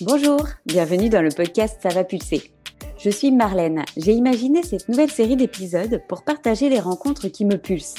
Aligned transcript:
Bonjour, 0.00 0.44
bienvenue 0.66 1.08
dans 1.08 1.22
le 1.22 1.28
podcast 1.28 1.78
Ça 1.80 1.88
va 1.88 2.02
pulser. 2.02 2.52
Je 2.98 3.10
suis 3.10 3.30
Marlène. 3.30 3.84
J'ai 3.96 4.12
imaginé 4.12 4.64
cette 4.64 4.88
nouvelle 4.88 5.10
série 5.10 5.36
d'épisodes 5.36 6.02
pour 6.08 6.24
partager 6.24 6.68
les 6.68 6.80
rencontres 6.80 7.28
qui 7.28 7.44
me 7.44 7.58
pulsent. 7.58 7.94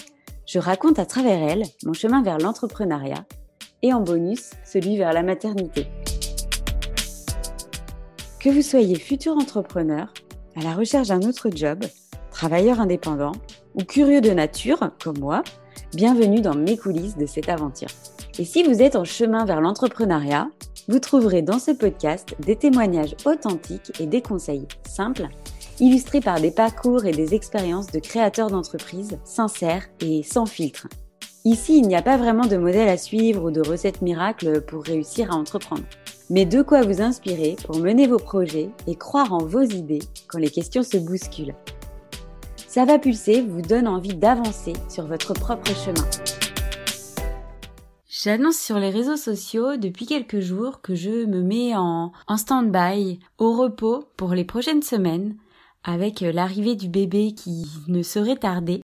Je 0.45 0.59
raconte 0.59 0.99
à 0.99 1.05
travers 1.05 1.41
elles 1.41 1.63
mon 1.85 1.93
chemin 1.93 2.21
vers 2.21 2.37
l'entrepreneuriat 2.37 3.25
et 3.81 3.93
en 3.93 4.01
bonus 4.01 4.51
celui 4.65 4.97
vers 4.97 5.13
la 5.13 5.23
maternité. 5.23 5.87
Que 8.41 8.49
vous 8.49 8.61
soyez 8.61 8.99
futur 8.99 9.37
entrepreneur, 9.37 10.13
à 10.57 10.63
la 10.63 10.73
recherche 10.73 11.07
d'un 11.07 11.21
autre 11.21 11.49
job, 11.49 11.85
travailleur 12.29 12.81
indépendant 12.81 13.31
ou 13.73 13.85
curieux 13.85 14.19
de 14.19 14.31
nature, 14.31 14.91
comme 15.01 15.19
moi, 15.19 15.43
bienvenue 15.93 16.41
dans 16.41 16.55
mes 16.55 16.75
coulisses 16.75 17.15
de 17.15 17.25
cette 17.25 17.47
aventure. 17.47 17.87
Et 18.37 18.43
si 18.43 18.63
vous 18.63 18.81
êtes 18.81 18.97
en 18.97 19.05
chemin 19.05 19.45
vers 19.45 19.61
l'entrepreneuriat, 19.61 20.49
vous 20.87 20.99
trouverez 20.99 21.41
dans 21.41 21.59
ce 21.59 21.71
podcast 21.71 22.35
des 22.39 22.55
témoignages 22.55 23.15
authentiques 23.25 23.99
et 23.99 24.05
des 24.05 24.21
conseils 24.21 24.67
simples, 24.87 25.27
illustrés 25.79 26.21
par 26.21 26.39
des 26.39 26.51
parcours 26.51 27.05
et 27.05 27.11
des 27.11 27.33
expériences 27.33 27.87
de 27.87 27.99
créateurs 27.99 28.49
d'entreprises 28.49 29.17
sincères 29.23 29.87
et 30.01 30.23
sans 30.23 30.45
filtre. 30.45 30.87
Ici, 31.43 31.77
il 31.77 31.87
n'y 31.87 31.95
a 31.95 32.01
pas 32.01 32.17
vraiment 32.17 32.47
de 32.47 32.57
modèle 32.57 32.89
à 32.89 32.97
suivre 32.97 33.45
ou 33.45 33.51
de 33.51 33.61
recettes 33.61 34.01
miracles 34.01 34.61
pour 34.61 34.83
réussir 34.83 35.31
à 35.31 35.35
entreprendre, 35.35 35.83
mais 36.29 36.45
de 36.45 36.61
quoi 36.61 36.81
vous 36.81 37.01
inspirer 37.01 37.55
pour 37.65 37.77
mener 37.77 38.07
vos 38.07 38.17
projets 38.17 38.69
et 38.87 38.95
croire 38.95 39.31
en 39.31 39.45
vos 39.45 39.61
idées 39.61 40.01
quand 40.27 40.39
les 40.39 40.49
questions 40.49 40.83
se 40.83 40.97
bousculent. 40.97 41.55
Ça 42.67 42.85
va 42.85 42.99
pulser 42.99 43.41
vous 43.41 43.61
donne 43.61 43.87
envie 43.87 44.15
d'avancer 44.15 44.73
sur 44.89 45.05
votre 45.05 45.33
propre 45.33 45.71
chemin. 45.75 46.54
J'annonce 48.23 48.57
sur 48.57 48.79
les 48.79 48.91
réseaux 48.91 49.17
sociaux 49.17 49.75
depuis 49.75 50.05
quelques 50.05 50.39
jours 50.39 50.79
que 50.79 50.95
je 50.95 51.25
me 51.25 51.41
mets 51.41 51.75
en, 51.75 52.13
en 52.27 52.37
stand-by, 52.37 53.19
au 53.37 53.57
repos 53.57 54.05
pour 54.15 54.33
les 54.33 54.45
prochaines 54.45 54.83
semaines, 54.83 55.35
avec 55.83 56.21
l'arrivée 56.21 56.77
du 56.77 56.87
bébé 56.87 57.33
qui 57.33 57.67
ne 57.89 58.03
saurait 58.03 58.37
tarder. 58.37 58.79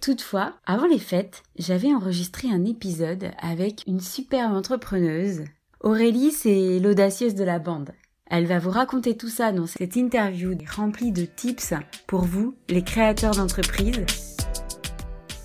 Toutefois, 0.00 0.54
avant 0.64 0.86
les 0.86 0.98
fêtes, 0.98 1.42
j'avais 1.58 1.92
enregistré 1.92 2.48
un 2.48 2.64
épisode 2.64 3.32
avec 3.42 3.84
une 3.86 4.00
superbe 4.00 4.54
entrepreneuse. 4.54 5.44
Aurélie, 5.80 6.30
c'est 6.30 6.78
l'audacieuse 6.78 7.34
de 7.34 7.44
la 7.44 7.58
bande. 7.58 7.90
Elle 8.30 8.46
va 8.46 8.58
vous 8.58 8.70
raconter 8.70 9.14
tout 9.14 9.28
ça 9.28 9.52
dans 9.52 9.66
cette 9.66 9.96
interview 9.96 10.56
remplie 10.74 11.12
de 11.12 11.26
tips 11.26 11.74
pour 12.06 12.22
vous, 12.22 12.54
les 12.70 12.82
créateurs 12.82 13.34
d'entreprise. 13.34 14.06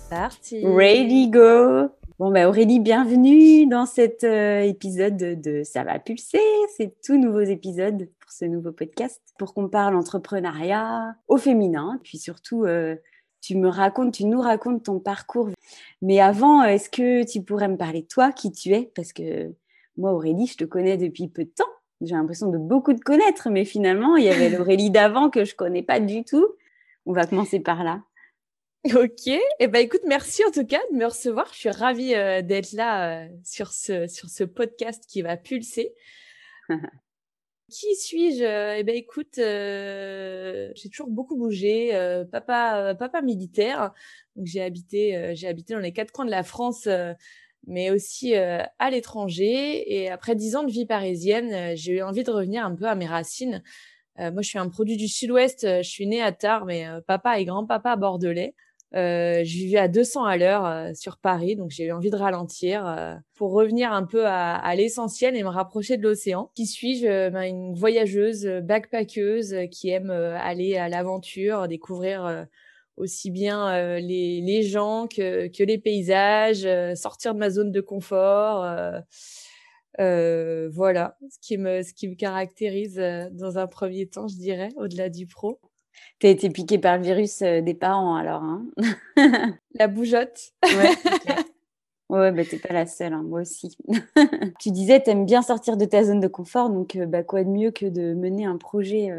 Parti. 0.08 0.64
Ready 0.64 1.28
go. 1.28 1.90
Bon 2.18 2.30
bah 2.30 2.48
Aurélie, 2.48 2.80
bienvenue 2.80 3.66
dans 3.66 3.84
cet 3.84 4.24
euh, 4.24 4.60
épisode 4.60 5.16
de, 5.16 5.62
Ça 5.64 5.84
va 5.84 5.98
pulser. 5.98 6.40
C'est 6.76 7.00
tout 7.02 7.18
nouveaux 7.18 7.40
épisodes 7.40 8.08
pour 8.20 8.30
ce 8.30 8.44
nouveau 8.46 8.72
podcast 8.72 9.20
pour 9.38 9.52
qu'on 9.52 9.68
parle 9.68 9.94
entrepreneuriat 9.96 11.14
au 11.28 11.36
féminin, 11.36 12.00
puis 12.02 12.18
surtout 12.18 12.64
euh, 12.64 12.96
tu 13.42 13.56
me 13.56 13.68
racontes, 13.68 14.14
tu 14.14 14.24
nous 14.24 14.40
racontes 14.40 14.84
ton 14.84 14.98
parcours. 14.98 15.50
Mais 16.00 16.20
avant, 16.20 16.62
est-ce 16.62 16.88
que 16.88 17.24
tu 17.30 17.42
pourrais 17.42 17.68
me 17.68 17.76
parler 17.76 18.02
de 18.02 18.08
toi, 18.08 18.32
qui 18.32 18.50
tu 18.50 18.72
es? 18.72 18.90
Parce 18.94 19.12
que 19.12 19.52
moi 19.98 20.12
Aurélie, 20.12 20.46
je 20.46 20.56
te 20.56 20.64
connais 20.64 20.96
depuis 20.96 21.28
peu 21.28 21.44
de 21.44 21.50
temps 21.50 21.64
j'ai 22.02 22.14
l'impression 22.14 22.50
de 22.50 22.58
beaucoup 22.58 22.92
de 22.92 23.00
connaître, 23.00 23.48
mais 23.50 23.64
finalement, 23.64 24.16
il 24.16 24.24
y 24.24 24.28
avait 24.28 24.50
l'Aurélie 24.56 24.90
d'avant 24.90 25.30
que 25.30 25.44
je 25.44 25.54
connais 25.54 25.82
pas 25.82 26.00
du 26.00 26.24
tout. 26.24 26.46
On 27.06 27.12
va 27.12 27.26
commencer 27.26 27.60
par 27.60 27.84
là. 27.84 28.02
Ok, 28.94 29.26
et 29.26 29.40
eh 29.58 29.66
ben 29.68 29.80
écoute, 29.80 30.02
merci 30.06 30.44
en 30.44 30.50
tout 30.50 30.64
cas 30.64 30.80
de 30.92 30.96
me 30.96 31.06
recevoir. 31.06 31.48
Je 31.52 31.58
suis 31.58 31.70
ravie 31.70 32.14
euh, 32.14 32.42
d'être 32.42 32.72
là 32.72 33.24
euh, 33.24 33.28
sur 33.42 33.72
ce 33.72 34.06
sur 34.06 34.28
ce 34.28 34.44
podcast 34.44 35.04
qui 35.08 35.22
va 35.22 35.36
pulser. 35.36 35.94
qui 37.70 37.96
suis-je? 37.96 38.78
Eh 38.78 38.84
ben 38.84 38.94
écoute, 38.94 39.38
euh, 39.38 40.70
j'ai 40.74 40.88
toujours 40.88 41.08
beaucoup 41.08 41.36
bougé. 41.36 41.90
papa 42.30 42.94
papa 42.94 43.22
militaire, 43.22 43.92
donc 44.36 44.46
j'ai 44.46 44.62
habité 44.62 45.34
j'ai 45.34 45.48
habité 45.48 45.74
dans 45.74 45.80
les 45.80 45.92
quatre 45.92 46.12
coins 46.12 46.24
de 46.24 46.30
la 46.30 46.44
France 46.44 46.88
mais 47.66 47.90
aussi 47.90 48.36
euh, 48.36 48.62
à 48.78 48.90
l'étranger. 48.90 49.92
Et 49.94 50.10
après 50.10 50.34
dix 50.34 50.56
ans 50.56 50.64
de 50.64 50.70
vie 50.70 50.86
parisienne, 50.86 51.52
euh, 51.52 51.72
j'ai 51.76 51.94
eu 51.94 52.02
envie 52.02 52.24
de 52.24 52.30
revenir 52.30 52.64
un 52.64 52.74
peu 52.74 52.86
à 52.86 52.94
mes 52.94 53.06
racines. 53.06 53.62
Euh, 54.18 54.32
moi, 54.32 54.42
je 54.42 54.48
suis 54.48 54.58
un 54.58 54.68
produit 54.68 54.96
du 54.96 55.08
Sud-Ouest. 55.08 55.66
Je 55.82 55.88
suis 55.88 56.06
née 56.06 56.22
à 56.22 56.32
Tarbes, 56.32 56.66
mais 56.66 56.86
papa 57.06 57.38
et 57.38 57.44
grand-papa 57.44 57.96
bordelais. 57.96 58.54
Euh, 58.94 59.42
je 59.44 59.56
vivais 59.56 59.78
à 59.78 59.88
200 59.88 60.24
à 60.24 60.36
l'heure 60.36 60.96
sur 60.96 61.18
Paris, 61.18 61.56
donc 61.56 61.70
j'ai 61.70 61.84
eu 61.84 61.92
envie 61.92 62.10
de 62.10 62.16
ralentir 62.16 63.20
pour 63.34 63.52
revenir 63.52 63.92
un 63.92 64.04
peu 64.04 64.26
à, 64.26 64.54
à 64.54 64.74
l'essentiel 64.74 65.36
et 65.36 65.42
me 65.42 65.48
rapprocher 65.48 65.96
de 65.96 66.02
l'océan. 66.02 66.50
Qui 66.54 66.66
suis-je? 66.66 67.30
Ben, 67.30 67.42
Une 67.42 67.74
voyageuse, 67.74 68.46
backpackeuse 68.62 69.54
qui 69.70 69.90
aime 69.90 70.10
aller 70.10 70.76
à 70.76 70.88
l'aventure, 70.88 71.68
découvrir 71.68 72.46
aussi 72.96 73.30
bien 73.30 73.68
euh, 73.68 73.98
les, 74.00 74.40
les, 74.40 74.62
gens 74.62 75.06
que, 75.06 75.48
que 75.48 75.62
les 75.62 75.78
paysages, 75.78 76.64
euh, 76.64 76.94
sortir 76.94 77.34
de 77.34 77.38
ma 77.38 77.50
zone 77.50 77.70
de 77.70 77.80
confort. 77.80 78.64
Euh, 78.64 79.00
euh, 79.98 80.68
voilà 80.72 81.16
ce 81.30 81.38
qui 81.40 81.56
me 81.56 81.82
ce 81.82 81.94
qui 81.94 82.06
me 82.06 82.14
caractérise 82.14 82.96
dans 83.32 83.58
un 83.58 83.66
premier 83.66 84.06
temps, 84.06 84.28
je 84.28 84.36
dirais, 84.36 84.68
au-delà 84.76 85.08
du 85.08 85.26
pro. 85.26 85.60
T'as 86.18 86.28
été 86.28 86.50
piqué 86.50 86.78
par 86.78 86.96
le 86.96 87.02
virus 87.02 87.40
des 87.40 87.74
parents 87.74 88.16
alors, 88.16 88.42
hein 88.42 88.66
La 89.74 89.88
bougeotte. 89.88 90.52
Ouais. 90.64 90.90
Ouais, 92.08 92.30
bah 92.30 92.44
t'es 92.48 92.60
pas 92.60 92.72
la 92.72 92.86
seule, 92.86 93.14
hein, 93.14 93.24
moi 93.24 93.40
aussi. 93.40 93.76
tu 94.60 94.70
disais, 94.70 95.00
t'aimes 95.00 95.26
bien 95.26 95.42
sortir 95.42 95.76
de 95.76 95.84
ta 95.84 96.04
zone 96.04 96.20
de 96.20 96.28
confort, 96.28 96.70
donc 96.70 96.96
bah, 96.96 97.24
quoi 97.24 97.42
de 97.42 97.48
mieux 97.48 97.72
que 97.72 97.84
de 97.84 98.14
mener 98.14 98.44
un 98.46 98.58
projet 98.58 99.10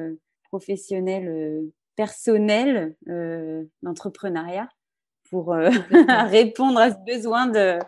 professionnel 0.44 1.70
personnel 1.98 2.96
euh, 3.10 3.66
d'entrepreneuriat 3.82 4.70
pour 5.30 5.54
euh, 5.54 5.70
répondre 6.30 6.80
à 6.80 6.92
ce 6.92 6.98
besoin 7.06 7.48
de. 7.48 7.80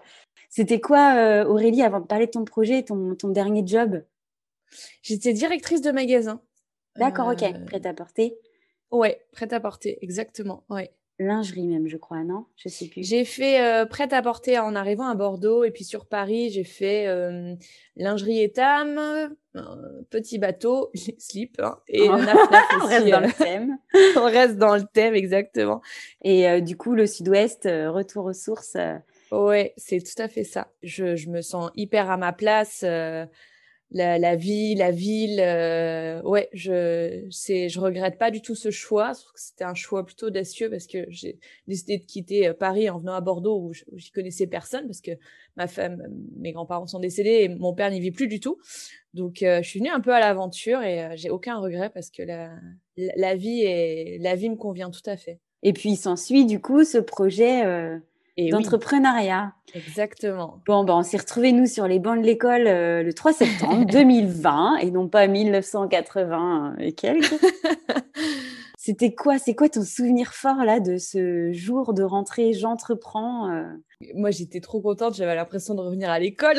C'était 0.49 0.81
quoi, 0.81 1.15
euh, 1.15 1.45
Aurélie, 1.45 1.83
avant 1.83 2.01
de 2.01 2.07
parler 2.07 2.25
de 2.25 2.31
ton 2.31 2.43
projet, 2.43 2.83
ton, 2.83 3.15
ton 3.15 3.29
dernier 3.29 3.65
job? 3.65 4.03
J'étais 5.03 5.31
directrice 5.31 5.81
de 5.81 5.91
magasin. 5.91 6.41
D'accord, 6.97 7.29
ok. 7.29 7.65
Prête 7.65 7.85
à 7.85 7.93
porter 7.93 8.35
Ouais, 8.91 9.21
prête 9.31 9.53
à 9.53 9.59
porter, 9.59 9.97
exactement. 10.01 10.63
Ouais 10.69 10.91
lingerie 11.19 11.67
même, 11.67 11.87
je 11.87 11.97
crois, 11.97 12.23
non? 12.23 12.45
Je 12.55 12.69
sais 12.69 12.87
plus. 12.87 13.05
J'ai 13.05 13.25
fait 13.25 13.61
euh, 13.61 13.85
prêt 13.85 14.13
à 14.13 14.21
porter 14.21 14.57
en 14.57 14.75
arrivant 14.75 15.07
à 15.07 15.15
Bordeaux 15.15 15.63
et 15.63 15.71
puis 15.71 15.83
sur 15.83 16.05
Paris, 16.05 16.49
j'ai 16.49 16.63
fait 16.63 17.07
euh, 17.07 17.55
lingerie 17.97 18.41
étam, 18.41 18.97
euh, 18.97 19.27
petit 20.09 20.39
bateau, 20.39 20.91
slip 21.17 21.59
hein, 21.59 21.77
et 21.87 22.07
oh. 22.09 22.13
on 22.81 22.87
reste 22.87 23.07
dans 23.07 23.19
le 23.19 23.33
thème. 23.33 23.77
on 24.15 24.25
reste 24.25 24.57
dans 24.57 24.75
le 24.75 24.83
thème 24.93 25.13
exactement. 25.13 25.81
Et 26.23 26.61
du 26.61 26.77
coup, 26.77 26.93
le 26.93 27.05
Sud-Ouest, 27.05 27.63
retour 27.65 28.25
aux 28.25 28.33
sources. 28.33 28.77
Ouais, 29.31 29.73
c'est 29.77 29.99
tout 29.99 30.21
à 30.21 30.27
fait 30.27 30.43
ça. 30.43 30.69
Je, 30.81 31.15
je 31.15 31.29
me 31.29 31.41
sens 31.41 31.69
hyper 31.75 32.09
à 32.09 32.17
ma 32.17 32.33
place 32.33 32.83
la, 33.91 34.19
la 34.19 34.35
vie, 34.35 34.75
la 34.75 34.91
ville. 34.91 35.39
Euh, 35.39 36.21
ouais, 36.21 36.49
je 36.53 37.27
c'est, 37.31 37.69
je 37.69 37.79
regrette 37.79 38.17
pas 38.17 38.31
du 38.31 38.41
tout 38.41 38.55
ce 38.55 38.69
choix. 38.69 39.13
C'était 39.35 39.63
un 39.63 39.73
choix 39.73 40.05
plutôt 40.05 40.27
audacieux 40.27 40.69
parce 40.69 40.87
que 40.87 41.05
j'ai 41.09 41.39
décidé 41.67 41.97
de 41.97 42.05
quitter 42.05 42.47
euh, 42.47 42.53
Paris 42.53 42.89
en 42.89 42.99
venant 42.99 43.13
à 43.13 43.21
Bordeaux 43.21 43.59
où 43.59 43.73
j'y 43.93 44.11
connaissais 44.11 44.47
personne 44.47 44.85
parce 44.85 45.01
que 45.01 45.11
ma 45.55 45.67
femme, 45.67 46.03
mes 46.37 46.51
grands-parents 46.51 46.87
sont 46.87 46.99
décédés 46.99 47.41
et 47.43 47.49
mon 47.49 47.73
père 47.73 47.89
n'y 47.89 47.99
vit 47.99 48.11
plus 48.11 48.27
du 48.27 48.39
tout. 48.39 48.57
Donc 49.13 49.41
euh, 49.41 49.61
je 49.63 49.69
suis 49.69 49.79
venue 49.79 49.91
un 49.91 50.01
peu 50.01 50.13
à 50.13 50.19
l'aventure 50.19 50.81
et 50.83 51.09
j'ai 51.15 51.31
aucun 51.31 51.57
regret 51.57 51.89
parce 51.89 52.11
que 52.11 52.21
la, 52.21 52.51
la, 52.95 53.35
vie 53.35 53.61
et 53.61 54.19
la 54.19 54.35
vie 54.35 54.49
me 54.49 54.55
convient 54.55 54.91
tout 54.91 55.07
à 55.07 55.17
fait. 55.17 55.39
Et 55.63 55.73
puis 55.73 55.95
s'ensuit 55.95 56.45
du 56.45 56.61
coup 56.61 56.83
ce 56.83 56.99
projet 56.99 57.63
d'entrepreneuriat. 58.49 59.53
Exactement. 59.73 60.59
Bon, 60.65 60.83
ben, 60.83 60.95
on 60.95 61.03
s'est 61.03 61.17
retrouvés, 61.17 61.51
nous, 61.51 61.65
sur 61.65 61.87
les 61.87 61.99
bancs 61.99 62.19
de 62.19 62.25
l'école 62.25 62.67
euh, 62.67 63.03
le 63.03 63.13
3 63.13 63.33
septembre 63.33 63.85
2020 63.91 64.77
et 64.77 64.91
non 64.91 65.07
pas 65.07 65.27
1980 65.27 66.75
et 66.79 66.93
quelques. 66.93 67.33
C'était 68.77 69.13
quoi 69.13 69.37
C'est 69.37 69.55
quoi 69.55 69.69
ton 69.69 69.83
souvenir 69.83 70.33
fort 70.33 70.63
là 70.63 70.79
de 70.79 70.97
ce 70.97 71.51
jour 71.51 71.93
de 71.93 72.01
rentrée? 72.01 72.53
J'entreprends 72.53 73.49
euh? 73.51 73.63
Moi, 74.15 74.31
j'étais 74.31 74.61
trop 74.61 74.81
contente. 74.81 75.15
J'avais 75.15 75.35
l'impression 75.35 75.75
de 75.75 75.81
revenir 75.81 76.09
à 76.09 76.19
l'école. 76.19 76.57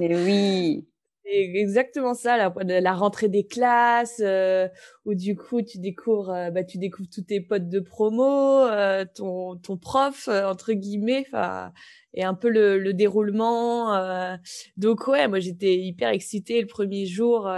Mais 0.00 0.14
oui 0.16 0.86
exactement 1.30 2.14
ça, 2.14 2.36
la, 2.36 2.94
rentrée 2.94 3.28
des 3.28 3.46
classes, 3.46 4.20
euh, 4.20 4.68
où 5.04 5.14
du 5.14 5.36
coup 5.36 5.62
tu 5.62 5.78
découvres, 5.78 6.30
euh, 6.30 6.50
bah, 6.50 6.64
tu 6.64 6.78
découvres 6.78 7.08
tous 7.12 7.22
tes 7.22 7.40
potes 7.40 7.68
de 7.68 7.80
promo, 7.80 8.66
euh, 8.66 9.04
ton, 9.14 9.56
ton 9.56 9.76
prof 9.76 10.28
entre 10.28 10.72
guillemets, 10.72 11.26
enfin, 11.28 11.72
et 12.14 12.24
un 12.24 12.34
peu 12.34 12.48
le, 12.50 12.78
le 12.78 12.92
déroulement. 12.94 14.38
donc 14.76 15.06
ouais, 15.08 15.28
moi 15.28 15.40
j'étais 15.40 15.76
hyper 15.76 16.10
excitée 16.10 16.60
le 16.60 16.66
premier 16.66 17.06
jour, 17.06 17.48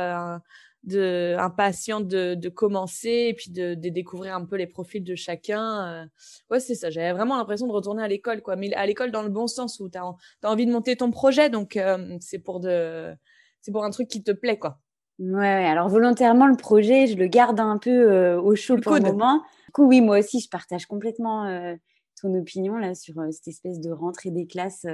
de 0.85 1.37
impatiente 1.39 2.09
de, 2.09 2.35
de 2.35 2.49
commencer 2.49 3.29
et 3.29 3.35
puis 3.35 3.53
de, 3.53 3.75
de, 3.75 3.89
découvrir 3.89 4.35
un 4.35 4.45
peu 4.45 4.57
les 4.57 4.67
profils 4.67 5.05
de 5.05 5.15
chacun. 5.15 6.09
ouais, 6.51 6.59
c'est 6.59 6.75
ça. 6.75 6.91
J'avais 6.91 7.13
vraiment 7.13 7.37
l'impression 7.37 7.69
de 7.69 7.73
retourner 7.73 8.03
à 8.03 8.09
l'école, 8.09 8.43
quoi, 8.43 8.57
mais 8.57 8.73
à 8.75 8.85
l'école 8.85 9.13
dans 9.13 9.23
le 9.23 9.29
bon 9.29 9.47
sens 9.47 9.79
où 9.79 9.89
t'as 9.89 10.03
as 10.43 10.51
envie 10.51 10.67
de 10.67 10.73
monter 10.73 10.97
ton 10.97 11.11
projet, 11.13 11.51
donc 11.51 11.79
c'est 12.21 12.41
pour 12.41 12.61
de 12.61 13.15
c'est 13.63 13.73
pour 13.73 13.85
un 13.85 13.91
truc 13.91 14.09
qui 14.09 14.23
te 14.23 14.33
plaît, 14.33 14.59
quoi. 14.59 14.79
Ouais, 15.19 15.47
alors 15.47 15.89
volontairement, 15.89 16.47
le 16.47 16.57
projet, 16.57 17.07
je 17.07 17.17
le 17.17 17.27
garde 17.27 17.61
un 17.61 17.79
peu 17.79 18.35
au 18.35 18.55
chaud 18.55 18.77
pour 18.77 18.95
le 18.95 19.01
moment. 19.01 19.39
Du 19.67 19.73
coup, 19.73 19.87
oui, 19.87 20.01
moi 20.01 20.19
aussi, 20.19 20.41
je 20.41 20.49
partage 20.49 20.87
complètement 20.87 21.77
ton 22.21 22.35
opinion 22.35 22.77
là 22.77 22.95
sur 22.95 23.15
cette 23.31 23.49
espèce 23.49 23.81
de 23.81 23.91
rentrée 23.91 24.31
des 24.31 24.47
classes. 24.47 24.87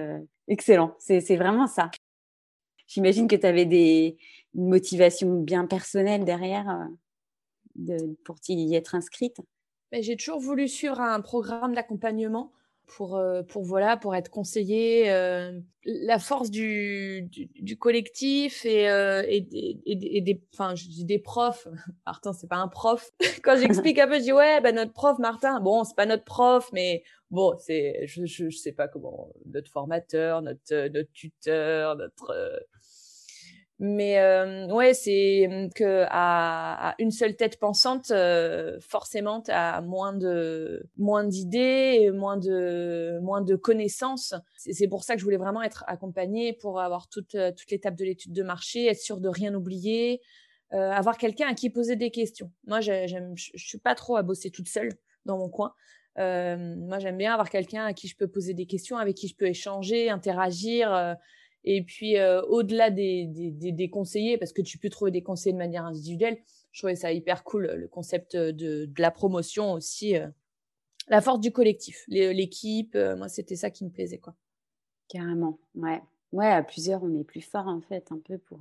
excellent, 0.46 0.94
c'est 0.98 1.36
vraiment 1.36 1.66
ça. 1.66 1.90
J'imagine 2.86 3.28
que 3.28 3.36
tu 3.36 3.46
avais 3.46 3.66
des, 3.66 4.16
une 4.54 4.68
motivation 4.68 5.34
bien 5.40 5.66
personnelle 5.66 6.24
derrière 6.24 6.88
de, 7.74 8.16
pour 8.24 8.36
y 8.48 8.74
être 8.74 8.94
inscrite. 8.94 9.36
J'ai 9.92 10.16
toujours 10.16 10.40
voulu 10.40 10.68
suivre 10.68 11.00
un 11.00 11.20
programme 11.20 11.74
d'accompagnement 11.74 12.52
pour, 12.88 13.16
euh, 13.16 13.42
pour, 13.42 13.64
voilà, 13.64 13.96
pour 13.96 14.14
être 14.14 14.30
conseillé. 14.30 15.10
Euh, 15.10 15.58
la 15.84 16.18
force 16.18 16.50
du, 16.50 17.28
du, 17.30 17.78
collectif 17.78 18.66
et, 18.66 18.90
euh, 18.90 19.22
et, 19.26 19.46
et, 19.86 20.20
des, 20.20 20.42
enfin, 20.52 20.74
je 20.74 20.84
dis 20.88 21.04
des 21.04 21.18
profs. 21.18 21.68
Martin, 22.06 22.32
c'est 22.32 22.48
pas 22.48 22.56
un 22.56 22.68
prof. 22.68 23.10
Quand 23.42 23.56
j'explique 23.56 23.98
un 23.98 24.06
peu, 24.06 24.18
je 24.18 24.24
dis 24.24 24.32
ouais, 24.32 24.60
bah, 24.60 24.72
notre 24.72 24.92
prof 24.92 25.18
Martin. 25.18 25.60
Bon, 25.60 25.84
c'est 25.84 25.96
pas 25.96 26.06
notre 26.06 26.24
prof, 26.24 26.68
mais 26.72 27.02
bon, 27.30 27.54
c'est, 27.58 28.06
je, 28.06 28.26
je, 28.26 28.50
je 28.50 28.56
sais 28.56 28.72
pas 28.72 28.88
comment, 28.88 29.32
notre 29.46 29.70
formateur, 29.70 30.42
notre, 30.42 30.88
notre 30.88 31.12
tuteur, 31.12 31.96
notre 31.96 32.34
mais 33.80 34.18
euh, 34.18 34.66
ouais, 34.66 34.92
c'est 34.92 35.46
hum, 35.46 35.70
que 35.72 36.04
à, 36.08 36.96
une 36.98 37.12
seule 37.12 37.36
tête 37.36 37.60
pensante, 37.60 38.10
euh, 38.10 38.78
forcément, 38.80 39.40
tu 39.40 39.52
as 39.52 39.80
moins 39.82 40.12
de 40.12 40.84
moins 40.96 41.22
d'idées, 41.22 42.10
moins 42.12 42.36
de 42.36 43.20
moins 43.22 43.40
de 43.40 43.54
connaissances. 43.54 44.34
C'est 44.56 44.88
pour 44.88 45.04
ça 45.04 45.14
que 45.14 45.20
je 45.20 45.24
voulais 45.24 45.36
vraiment 45.36 45.62
être 45.62 45.84
accompagnée 45.86 46.52
pour 46.52 46.80
avoir 46.80 47.08
toute 47.08 47.36
euh, 47.36 47.52
toute 47.52 47.70
l'étape 47.70 47.94
de 47.94 48.04
l'étude 48.04 48.32
de 48.32 48.42
marché, 48.42 48.86
être 48.86 49.00
sûr 49.00 49.20
de 49.20 49.28
rien 49.28 49.54
oublier, 49.54 50.22
euh, 50.72 50.90
avoir 50.90 51.16
quelqu'un 51.16 51.46
à 51.46 51.54
qui 51.54 51.70
poser 51.70 51.94
des 51.94 52.10
questions. 52.10 52.50
Moi, 52.66 52.80
j'aime, 52.80 53.34
je 53.36 53.64
suis 53.64 53.78
pas 53.78 53.94
trop 53.94 54.16
à 54.16 54.22
bosser 54.22 54.50
toute 54.50 54.68
seule 54.68 54.90
dans 55.24 55.38
mon 55.38 55.48
coin. 55.48 55.72
Euh, 56.18 56.74
moi, 56.76 56.98
j'aime 56.98 57.16
bien 57.16 57.32
avoir 57.32 57.48
quelqu'un 57.48 57.84
à 57.84 57.92
qui 57.92 58.08
je 58.08 58.16
peux 58.16 58.26
poser 58.26 58.54
des 58.54 58.66
questions, 58.66 58.96
avec 58.96 59.16
qui 59.16 59.28
je 59.28 59.36
peux 59.36 59.46
échanger, 59.46 60.10
interagir. 60.10 61.16
Et 61.70 61.82
puis, 61.82 62.16
euh, 62.16 62.40
au-delà 62.44 62.88
des, 62.88 63.26
des, 63.26 63.72
des, 63.72 63.90
conseillers, 63.90 64.38
parce 64.38 64.54
que 64.54 64.62
tu 64.62 64.78
peux 64.78 64.88
trouver 64.88 65.10
des 65.10 65.22
conseillers 65.22 65.52
de 65.52 65.58
manière 65.58 65.84
individuelle, 65.84 66.38
je 66.72 66.80
trouvais 66.80 66.96
ça 66.96 67.12
hyper 67.12 67.44
cool, 67.44 67.66
le 67.66 67.86
concept 67.88 68.34
de, 68.34 68.86
de 68.86 69.02
la 69.02 69.10
promotion 69.10 69.74
aussi. 69.74 70.16
Euh, 70.16 70.28
la 71.08 71.20
force 71.20 71.40
du 71.40 71.52
collectif, 71.52 72.04
l'équipe, 72.08 72.94
euh, 72.94 73.16
moi, 73.18 73.28
c'était 73.28 73.54
ça 73.54 73.68
qui 73.68 73.84
me 73.84 73.90
plaisait, 73.90 74.16
quoi. 74.16 74.34
Carrément, 75.08 75.58
ouais. 75.74 76.00
Ouais, 76.32 76.46
à 76.46 76.62
plusieurs, 76.62 77.02
on 77.02 77.14
est 77.20 77.24
plus 77.24 77.42
fort, 77.42 77.68
en 77.68 77.82
fait, 77.82 78.10
un 78.12 78.18
peu 78.18 78.38
pour 78.38 78.60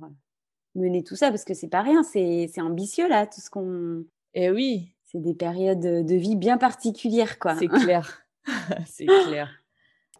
mener 0.74 1.02
tout 1.02 1.16
ça, 1.16 1.30
parce 1.30 1.44
que 1.44 1.54
c'est 1.54 1.68
pas 1.68 1.80
rien, 1.80 2.02
c'est 2.02 2.60
ambitieux, 2.60 3.08
là, 3.08 3.26
tout 3.26 3.40
ce 3.40 3.48
qu'on... 3.48 4.04
Eh 4.34 4.50
oui. 4.50 4.92
C'est 5.04 5.22
des 5.22 5.34
périodes 5.34 5.80
de 5.80 6.14
vie 6.14 6.36
bien 6.36 6.58
particulières, 6.58 7.38
quoi. 7.38 7.56
C'est 7.56 7.68
clair. 7.68 8.26
c'est 8.86 9.06
clair. 9.06 9.50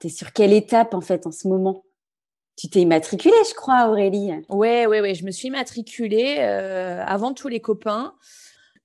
T'es 0.01 0.09
sur 0.09 0.33
quelle 0.33 0.55
étape, 0.55 0.95
en 0.95 1.03
fait, 1.03 1.27
en 1.27 1.33
ce 1.33 1.49
moment? 1.49 1.85
Tu 2.59 2.69
t'es 2.69 2.81
immatriculée, 2.81 3.33
je 3.49 3.55
crois, 3.55 3.89
Aurélie. 3.89 4.33
Ouais, 4.51 4.87
ouais, 4.87 5.01
ouais. 5.01 5.15
Je 5.15 5.25
me 5.25 5.31
suis 5.31 5.49
immatriculée 5.49 6.37
euh, 6.41 7.03
avant 7.07 7.33
tous 7.33 7.49
les 7.49 7.61
copains. 7.61 8.15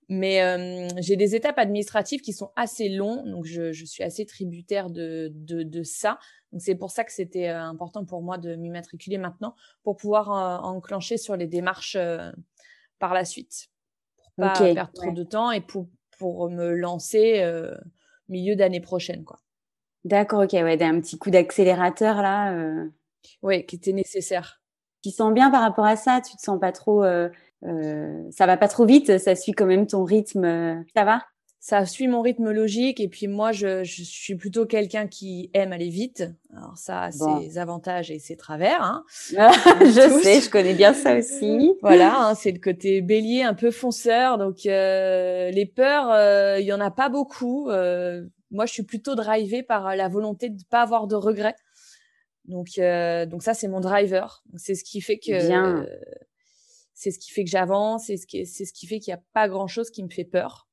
Mais 0.10 0.44
euh, 0.44 0.90
j'ai 1.00 1.16
des 1.16 1.34
étapes 1.34 1.58
administratives 1.58 2.20
qui 2.20 2.34
sont 2.34 2.52
assez 2.58 2.90
longues, 2.90 3.26
donc 3.30 3.46
je, 3.46 3.72
je 3.72 3.86
suis 3.86 4.04
assez 4.04 4.26
tributaire 4.26 4.90
de, 4.90 5.32
de, 5.34 5.64
de 5.64 5.82
ça. 5.82 6.20
Donc 6.52 6.62
c'est 6.62 6.76
pour 6.76 6.92
ça 6.92 7.06
que 7.06 7.12
c'était 7.12 7.48
euh, 7.48 7.62
important 7.64 8.04
pour 8.04 8.22
moi 8.22 8.38
de 8.38 8.56
m'immatriculer 8.56 9.18
maintenant 9.18 9.56
pour 9.82 9.96
pouvoir 9.96 10.32
euh, 10.32 10.68
enclencher 10.68 11.18
sur 11.18 11.38
les 11.38 11.48
démarches 11.48 11.98
par 13.00 13.14
la 13.14 13.24
suite, 13.24 13.70
pour 14.36 14.46
pas 14.46 14.74
perdre 14.74 14.92
trop 14.92 15.12
de 15.12 15.24
temps 15.24 15.52
et 15.52 15.62
pour 15.62 15.88
pour 16.20 16.50
me 16.50 16.76
lancer 16.76 17.42
milieu 18.28 18.56
d'année 18.56 18.82
prochaine, 18.82 19.24
quoi. 19.24 19.40
D'accord, 20.04 20.44
ok, 20.44 20.52
ouais, 20.52 20.84
un 20.84 21.00
petit 21.00 21.18
coup 21.18 21.32
d'accélérateur 21.32 22.22
là. 22.22 22.54
Oui, 23.42 23.66
qui 23.66 23.76
était 23.76 23.94
nécessaire. 23.94 24.62
Tu 25.04 25.12
sens 25.12 25.34
bien 25.34 25.52
par 25.52 25.62
rapport 25.62 25.86
à 25.86 25.96
ça? 25.96 26.22
Tu 26.22 26.36
te 26.36 26.42
sens 26.42 26.60
pas 26.60 26.72
trop. 26.72 27.04
Euh, 27.04 27.30
euh, 27.66 28.24
ça 28.32 28.46
va 28.46 28.58
pas 28.58 28.68
trop 28.68 28.86
vite? 28.86 29.18
Ça 29.18 29.36
suit 29.36 29.52
quand 29.52 29.66
même 29.66 29.88
ton 29.88 30.04
rythme 30.04 30.46
euh, 30.46 30.76
Ça 30.96 31.04
va? 31.04 31.22
Ça 31.66 31.86
suit 31.86 32.10
mon 32.10 32.22
rythme 32.22 32.52
logique 32.52 33.00
et 33.00 33.08
puis 33.08 33.30
moi 33.30 33.54
je, 33.54 33.86
je 33.86 34.04
suis 34.04 34.36
plutôt 34.36 34.66
quelqu'un 34.66 35.08
qui 35.08 35.50
aime 35.54 35.72
aller 35.72 35.88
vite. 35.88 36.26
Alors 36.54 36.76
ça 36.76 37.04
a 37.04 37.12
ses 37.14 37.58
avantages 37.58 38.12
et 38.12 38.20
ses 38.20 38.36
travers. 38.36 38.84
Hein. 38.84 39.06
je 39.32 40.20
sais, 40.22 40.42
je 40.42 40.50
connais 40.50 40.74
bien 40.74 40.94
ça 40.94 41.18
aussi. 41.18 41.72
voilà, 41.82 42.20
hein, 42.20 42.36
c'est 42.36 42.52
le 42.52 42.60
côté 42.60 43.00
bélier 43.00 43.44
un 43.44 43.54
peu 43.54 43.72
fonceur. 43.72 44.38
Donc 44.38 44.66
euh, 44.66 45.52
les 45.52 45.66
peurs, 45.66 46.12
euh, 46.12 46.60
il 46.60 46.66
y 46.66 46.74
en 46.74 46.82
a 46.82 46.92
pas 46.92 47.08
beaucoup. 47.08 47.70
Euh, 47.70 48.26
moi 48.52 48.66
je 48.66 48.74
suis 48.74 48.84
plutôt 48.84 49.16
drivée 49.16 49.64
par 49.64 49.96
la 49.96 50.10
volonté 50.10 50.50
de 50.50 50.62
pas 50.70 50.82
avoir 50.82 51.08
de 51.08 51.16
regrets. 51.16 51.56
Donc, 52.46 52.78
euh, 52.78 53.26
donc 53.26 53.44
ça, 53.44 53.54
c'est 53.54 53.68
mon 53.68 53.80
driver. 53.80 54.44
C'est 54.56 54.76
ce 54.76 54.84
qui 54.84 55.02
fait 55.02 55.18
que 55.18 55.32
euh, 55.32 55.86
c'est 56.94 57.12
ce 57.12 57.20
qui 57.20 57.32
fait 57.32 57.44
que 57.44 57.50
j'avance. 57.50 58.08
C'est 58.08 58.18
ce 58.18 58.28
qui 58.28 58.46
c'est 58.46 58.66
ce 58.66 58.74
qui 58.74 58.86
fait 58.88 59.00
qu'il 59.00 59.14
n'y 59.14 59.20
a 59.20 59.24
pas 59.34 59.48
grand 59.48 59.68
chose 59.68 59.90
qui 59.90 60.04
me 60.04 60.10
fait 60.10 60.26
peur. 60.26 60.68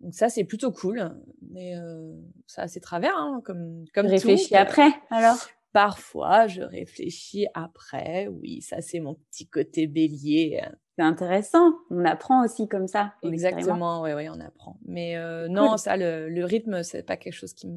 Donc 0.00 0.14
ça, 0.14 0.28
c'est 0.28 0.44
plutôt 0.44 0.72
cool. 0.72 1.16
Mais 1.50 1.76
euh, 1.76 2.14
ça, 2.46 2.68
c'est 2.68 2.80
travers, 2.80 3.16
hein, 3.16 3.40
comme 3.44 3.84
comme. 3.94 4.06
Réfléchis 4.06 4.54
après, 4.54 4.90
alors. 5.10 5.36
Parfois, 5.72 6.46
je 6.46 6.62
réfléchis 6.62 7.46
après. 7.52 8.28
Oui, 8.28 8.62
ça, 8.62 8.80
c'est 8.80 8.98
mon 8.98 9.14
petit 9.14 9.46
côté 9.46 9.86
bélier. 9.86 10.62
C'est 10.96 11.04
intéressant. 11.04 11.74
On 11.90 12.02
apprend 12.06 12.42
aussi 12.42 12.66
comme 12.66 12.86
ça. 12.86 13.12
Exactement. 13.22 14.00
Oui, 14.00 14.12
oui, 14.14 14.26
on 14.30 14.40
apprend. 14.40 14.78
Mais 14.86 15.16
non, 15.50 15.76
ça, 15.76 15.98
le, 15.98 16.30
le 16.30 16.44
rythme, 16.46 16.82
c'est 16.82 17.02
pas 17.02 17.18
quelque 17.18 17.34
chose 17.34 17.52
qui 17.52 17.68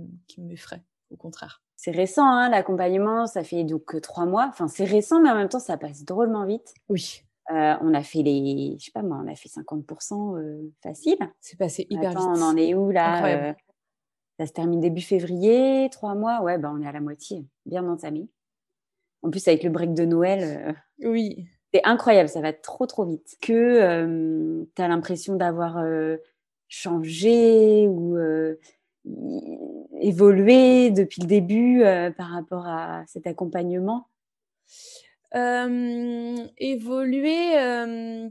m'effraie. 0.41 0.81
Au 1.11 1.17
contraire 1.17 1.61
c'est 1.81 1.91
récent, 1.91 2.27
hein, 2.27 2.49
l'accompagnement, 2.49 3.25
ça 3.25 3.41
fait 3.41 3.63
donc 3.63 3.95
euh, 3.95 4.01
trois 4.01 4.25
mois. 4.25 4.47
Enfin, 4.49 4.67
c'est 4.67 4.83
récent, 4.83 5.21
mais 5.21 5.29
en 5.29 5.35
même 5.35 5.47
temps, 5.47 5.61
ça 5.61 5.77
passe 5.77 6.03
drôlement 6.03 6.45
vite. 6.45 6.73
Oui. 6.89 7.21
Euh, 7.51 7.75
on 7.79 7.93
a 7.93 8.03
fait 8.03 8.21
les, 8.21 8.75
je 8.77 8.83
sais 8.83 8.91
pas 8.91 9.01
moi, 9.01 9.17
on 9.23 9.31
a 9.31 9.35
fait 9.35 9.47
50% 9.47 10.37
euh, 10.37 10.73
facile. 10.83 11.17
C'est 11.39 11.57
passé 11.57 11.87
hyper 11.89 12.11
Attends, 12.11 12.33
vite. 12.33 12.43
On 12.43 12.45
en 12.45 12.57
est 12.57 12.73
où 12.73 12.91
là 12.91 13.55
Ça 14.37 14.45
se 14.45 14.51
termine 14.51 14.81
début 14.81 14.99
février, 14.99 15.87
trois 15.89 16.15
mois. 16.15 16.41
Ouais, 16.41 16.57
bah 16.57 16.69
on 16.75 16.81
est 16.81 16.87
à 16.87 16.91
la 16.91 16.99
moitié, 16.99 17.45
bien 17.65 17.87
entamé. 17.87 18.27
En 19.21 19.29
plus, 19.29 19.47
avec 19.47 19.63
le 19.63 19.69
break 19.69 19.93
de 19.93 20.03
Noël. 20.03 20.75
oui. 21.01 21.47
C'est 21.73 21.85
incroyable, 21.85 22.27
ça 22.27 22.41
va 22.41 22.51
trop 22.51 22.87
trop 22.87 23.05
vite. 23.05 23.37
Que 23.41 24.67
tu 24.75 24.81
as 24.81 24.87
l'impression 24.89 25.35
d'avoir 25.37 25.81
changé 26.67 27.87
ou 27.87 28.17
évolué 30.01 30.91
depuis 30.91 31.21
le 31.21 31.27
début 31.27 31.83
euh, 31.83 32.11
par 32.11 32.29
rapport 32.29 32.67
à 32.67 33.03
cet 33.07 33.27
accompagnement 33.27 34.07
euh, 35.35 36.47
évoluer, 36.57 37.57
euh, 37.59 38.29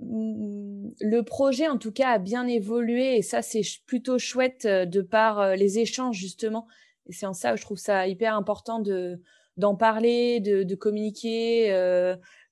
le 0.00 1.20
projet 1.22 1.68
en 1.68 1.78
tout 1.78 1.92
cas 1.92 2.10
a 2.10 2.18
bien 2.18 2.46
évolué 2.46 3.16
et 3.16 3.22
ça 3.22 3.40
c'est 3.40 3.62
plutôt 3.86 4.18
chouette 4.18 4.66
de 4.66 5.00
par 5.00 5.56
les 5.56 5.78
échanges 5.78 6.16
justement. 6.16 6.66
C'est 7.08 7.24
en 7.24 7.32
ça 7.32 7.52
que 7.52 7.56
je 7.56 7.62
trouve 7.62 7.78
ça 7.78 8.06
hyper 8.06 8.36
important 8.36 8.78
de 8.78 9.22
d'en 9.56 9.74
parler, 9.74 10.40
de 10.40 10.74
communiquer 10.74 11.72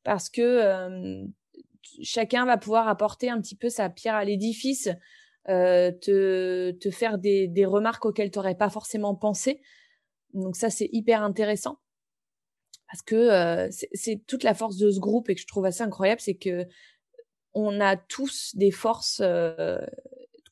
parce 0.05 0.31
que 0.31 1.27
chacun 2.03 2.47
va 2.47 2.57
pouvoir 2.57 2.89
apporter 2.89 3.29
un 3.29 3.41
petit 3.43 3.57
peu 3.57 3.69
sa 3.69 3.91
pierre 3.91 4.15
à 4.15 4.25
l'édifice 4.25 4.89
euh, 5.49 5.91
te, 5.91 6.71
te 6.73 6.91
faire 6.91 7.19
des, 7.19 7.49
des 7.49 7.65
remarques 7.65 8.05
auxquelles 8.05 8.31
tu 8.31 8.39
n'aurais 8.39 8.57
pas 8.57 8.71
forcément 8.71 9.15
pensé. 9.15 9.61
Donc 10.35 10.57
ça, 10.57 10.71
c'est 10.71 10.89
hyper 10.93 11.23
intéressant. 11.23 11.79
Parce 12.91 13.03
que 13.03 13.15
euh, 13.15 13.69
c'est 13.71 14.21
toute 14.27 14.43
la 14.43 14.55
force 14.55 14.77
de 14.77 14.91
ce 14.91 14.99
groupe 14.99 15.31
et 15.31 15.35
que 15.35 15.41
je 15.41 15.47
trouve 15.47 15.65
assez 15.65 15.83
incroyable, 15.83 16.21
c'est 16.21 16.35
que 16.35 16.67
on 17.55 17.81
a 17.81 17.97
tous 17.97 18.55
des 18.57 18.71
forces 18.71 19.21
euh, 19.25 19.79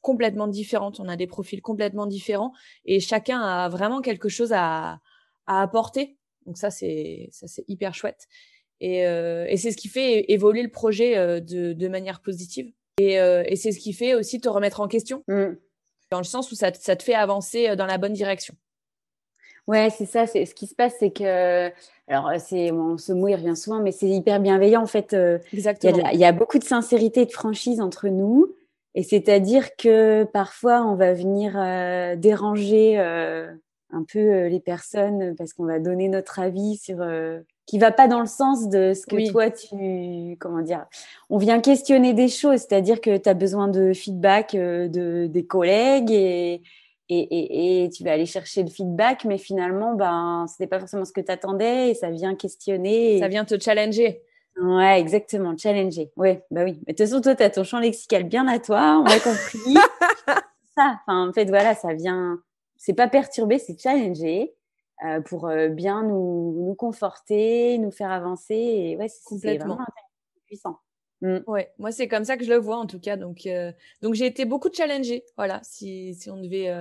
complètement 0.00 0.48
différentes, 0.48 1.00
on 1.00 1.08
a 1.08 1.16
des 1.16 1.26
profils 1.26 1.60
complètement 1.60 2.06
différents 2.06 2.52
et 2.84 3.00
chacun 3.00 3.40
a 3.40 3.68
vraiment 3.68 4.00
quelque 4.00 4.28
chose 4.28 4.52
à, 4.52 5.00
à 5.46 5.62
apporter. 5.62 6.16
Donc 6.46 6.58
ça, 6.58 6.70
c'est 6.70 7.28
ça 7.32 7.46
c'est 7.46 7.64
hyper 7.68 7.94
chouette. 7.94 8.26
Et, 8.80 9.06
euh, 9.06 9.44
et 9.48 9.56
c'est 9.56 9.72
ce 9.72 9.76
qui 9.76 9.88
fait 9.88 10.30
évoluer 10.30 10.62
le 10.62 10.70
projet 10.70 11.16
euh, 11.16 11.40
de, 11.40 11.72
de 11.72 11.88
manière 11.88 12.20
positive. 12.20 12.72
Et, 12.98 13.20
euh, 13.20 13.42
et 13.46 13.56
c'est 13.56 13.72
ce 13.72 13.78
qui 13.78 13.92
fait 13.92 14.14
aussi 14.14 14.40
te 14.40 14.48
remettre 14.48 14.80
en 14.80 14.88
question, 14.88 15.22
mm. 15.28 15.52
dans 16.10 16.18
le 16.18 16.24
sens 16.24 16.50
où 16.52 16.54
ça, 16.54 16.72
ça, 16.74 16.96
te 16.96 17.02
fait 17.02 17.14
avancer 17.14 17.68
euh, 17.68 17.76
dans 17.76 17.86
la 17.86 17.98
bonne 17.98 18.12
direction. 18.12 18.54
Ouais, 19.66 19.90
c'est 19.90 20.06
ça. 20.06 20.26
C'est 20.26 20.46
ce 20.46 20.54
qui 20.54 20.66
se 20.66 20.74
passe, 20.74 20.94
c'est 20.98 21.10
que 21.10 21.70
alors 22.08 22.30
c'est 22.40 22.70
bon, 22.70 22.96
ce 22.96 23.12
mot 23.12 23.28
il 23.28 23.34
revient 23.34 23.56
souvent, 23.56 23.80
mais 23.80 23.92
c'est 23.92 24.08
hyper 24.08 24.40
bienveillant 24.40 24.82
en 24.82 24.86
fait. 24.86 25.12
Euh, 25.12 25.38
Exactement. 25.52 26.08
Il 26.10 26.18
y, 26.18 26.24
a 26.24 26.32
beaucoup 26.32 26.58
de 26.58 26.64
sincérité 26.64 27.22
et 27.22 27.26
de 27.26 27.32
franchise 27.32 27.80
entre 27.82 28.08
nous, 28.08 28.54
et 28.94 29.02
c'est-à-dire 29.02 29.76
que 29.76 30.24
parfois 30.24 30.82
on 30.86 30.94
va 30.94 31.12
venir 31.12 31.52
déranger 32.16 32.96
un 32.96 34.04
peu 34.10 34.46
les 34.46 34.60
personnes 34.60 35.36
parce 35.36 35.52
qu'on 35.52 35.66
va 35.66 35.80
donner 35.80 36.08
notre 36.08 36.38
avis 36.38 36.78
sur 36.78 37.04
qui 37.68 37.78
va 37.78 37.92
pas 37.92 38.08
dans 38.08 38.20
le 38.20 38.26
sens 38.26 38.68
de 38.70 38.94
ce 38.94 39.06
que 39.06 39.30
toi 39.30 39.50
tu 39.50 40.36
comment 40.40 40.62
dire 40.62 40.86
on 41.28 41.36
vient 41.36 41.60
questionner 41.60 42.14
des 42.14 42.28
choses 42.28 42.60
c'est-à-dire 42.60 43.00
que 43.00 43.16
tu 43.16 43.28
as 43.28 43.34
besoin 43.34 43.68
de 43.68 43.92
feedback 43.92 44.54
euh, 44.54 44.88
de 44.88 45.26
des 45.26 45.46
collègues 45.46 46.10
et 46.10 46.62
et, 47.10 47.84
et, 47.84 47.88
tu 47.88 48.04
vas 48.04 48.12
aller 48.12 48.26
chercher 48.26 48.62
le 48.62 48.68
feedback 48.68 49.24
mais 49.24 49.38
finalement 49.38 49.94
ben 49.94 50.44
ce 50.46 50.62
n'est 50.62 50.66
pas 50.66 50.78
forcément 50.78 51.06
ce 51.06 51.12
que 51.12 51.22
tu 51.22 51.32
attendais 51.32 51.90
et 51.90 51.94
ça 51.94 52.10
vient 52.10 52.34
questionner 52.34 53.18
ça 53.18 53.28
vient 53.28 53.44
te 53.44 53.58
challenger 53.58 54.22
Ouais, 54.60 54.98
exactement, 54.98 55.56
challenger. 55.56 56.10
Ouais, 56.16 56.44
bah 56.50 56.62
oui. 56.64 56.80
Mais 56.86 56.92
de 56.92 56.98
toute 56.98 57.06
façon, 57.06 57.20
toi, 57.20 57.36
tu 57.36 57.42
as 57.44 57.50
ton 57.50 57.62
champ 57.62 57.78
lexical 57.78 58.24
bien 58.24 58.48
à 58.48 58.58
toi, 58.58 59.00
on 59.00 59.04
a 59.04 59.20
compris. 59.20 59.74
ça, 60.76 60.98
enfin, 61.06 61.28
en 61.28 61.32
fait, 61.32 61.44
voilà, 61.44 61.74
ça 61.74 61.94
vient. 61.94 62.40
C'est 62.76 62.94
pas 62.94 63.06
perturber, 63.08 63.58
c'est 63.58 63.80
challenger. 63.80 64.52
Euh, 65.04 65.20
pour 65.20 65.46
euh, 65.46 65.68
bien 65.68 66.02
nous, 66.02 66.64
nous, 66.66 66.74
conforter, 66.74 67.78
nous 67.78 67.92
faire 67.92 68.10
avancer. 68.10 68.56
Et 68.56 68.96
ouais, 68.96 69.08
c'est 69.08 69.22
complètement 69.22 69.78
puissant. 70.46 70.80
Mmh. 71.20 71.38
Ouais, 71.46 71.72
moi 71.78 71.92
c'est 71.92 72.08
comme 72.08 72.24
ça 72.24 72.36
que 72.36 72.44
je 72.44 72.50
le 72.50 72.58
vois 72.58 72.78
en 72.78 72.86
tout 72.86 72.98
cas. 72.98 73.16
Donc, 73.16 73.46
euh, 73.46 73.72
donc 74.02 74.14
j'ai 74.14 74.26
été 74.26 74.44
beaucoup 74.44 74.70
challengée. 74.72 75.24
Voilà, 75.36 75.60
si, 75.62 76.14
si 76.14 76.30
on 76.30 76.40
devait 76.40 76.72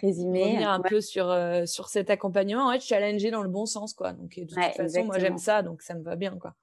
résumer 0.00 0.44
revenir 0.44 0.70
un 0.70 0.80
peu 0.80 1.00
sur 1.00 1.32
sur 1.66 1.88
cet 1.88 2.10
accompagnement, 2.10 2.68
ouais, 2.70 2.80
challenger 2.80 3.30
dans 3.30 3.42
le 3.42 3.48
bon 3.48 3.66
sens 3.66 3.94
quoi. 3.94 4.12
Donc 4.12 4.36
de 4.36 4.44
toute 4.44 4.58
façon, 4.58 5.04
moi 5.04 5.18
j'aime 5.18 5.38
ça, 5.38 5.62
donc 5.62 5.82
ça 5.82 5.94
me 5.94 6.02
va 6.02 6.16
bien 6.16 6.36
quoi. 6.38 6.54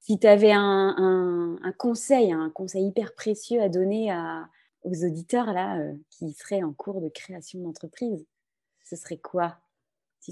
Si 0.00 0.18
tu 0.18 0.26
avais 0.26 0.52
un, 0.52 0.94
un, 0.96 1.58
un, 1.62 1.72
conseil, 1.72 2.32
un 2.32 2.50
conseil 2.50 2.86
hyper 2.86 3.14
précieux 3.14 3.60
à 3.60 3.68
donner 3.68 4.10
à, 4.10 4.46
aux 4.82 5.04
auditeurs 5.04 5.52
là 5.52 5.78
qui 6.10 6.32
seraient 6.32 6.62
en 6.62 6.72
cours 6.72 7.00
de 7.00 7.08
création 7.08 7.60
d'entreprise, 7.60 8.24
ce 8.84 8.94
serait 8.94 9.18
quoi? 9.18 9.58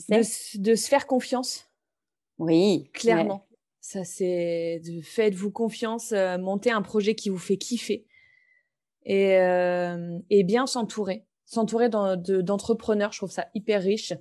De, 0.08 0.74
se 0.74 0.88
faire 0.88 1.06
confiance. 1.06 1.70
Oui. 2.38 2.90
Clairement. 2.92 3.46
Ça, 3.80 4.04
c'est 4.04 4.80
de 4.84 5.02
faites-vous 5.02 5.50
confiance, 5.50 6.12
euh, 6.12 6.38
montez 6.38 6.70
un 6.70 6.82
projet 6.82 7.14
qui 7.14 7.28
vous 7.28 7.38
fait 7.38 7.58
kiffer 7.58 8.06
et, 9.04 9.36
euh, 9.36 10.18
et 10.30 10.42
bien 10.42 10.66
s'entourer. 10.66 11.26
S'entourer 11.44 11.90
d'entrepreneurs, 11.90 13.12
je 13.12 13.18
trouve 13.18 13.30
ça 13.30 13.48
hyper 13.54 13.82
riche. 13.82 14.14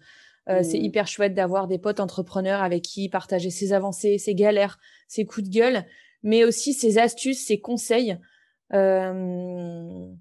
Euh, 0.49 0.61
c'est 0.61 0.79
mmh. 0.79 0.83
hyper 0.83 1.07
chouette 1.07 1.33
d'avoir 1.33 1.67
des 1.67 1.77
potes 1.77 2.01
entrepreneurs 2.01 2.61
avec 2.61 2.83
qui 2.83 3.07
partager 3.07 3.49
ses 3.49 3.71
avancées, 3.71 4.17
ses 4.17 4.35
galères, 4.35 4.77
ses 5.07 5.25
coups 5.25 5.47
de 5.47 5.53
gueule, 5.53 5.85
mais 6.21 6.43
aussi 6.43 6.73
ses 6.73 6.97
astuces, 6.97 7.45
ses 7.45 7.61
conseils. 7.61 8.17
Euh, 8.73 10.11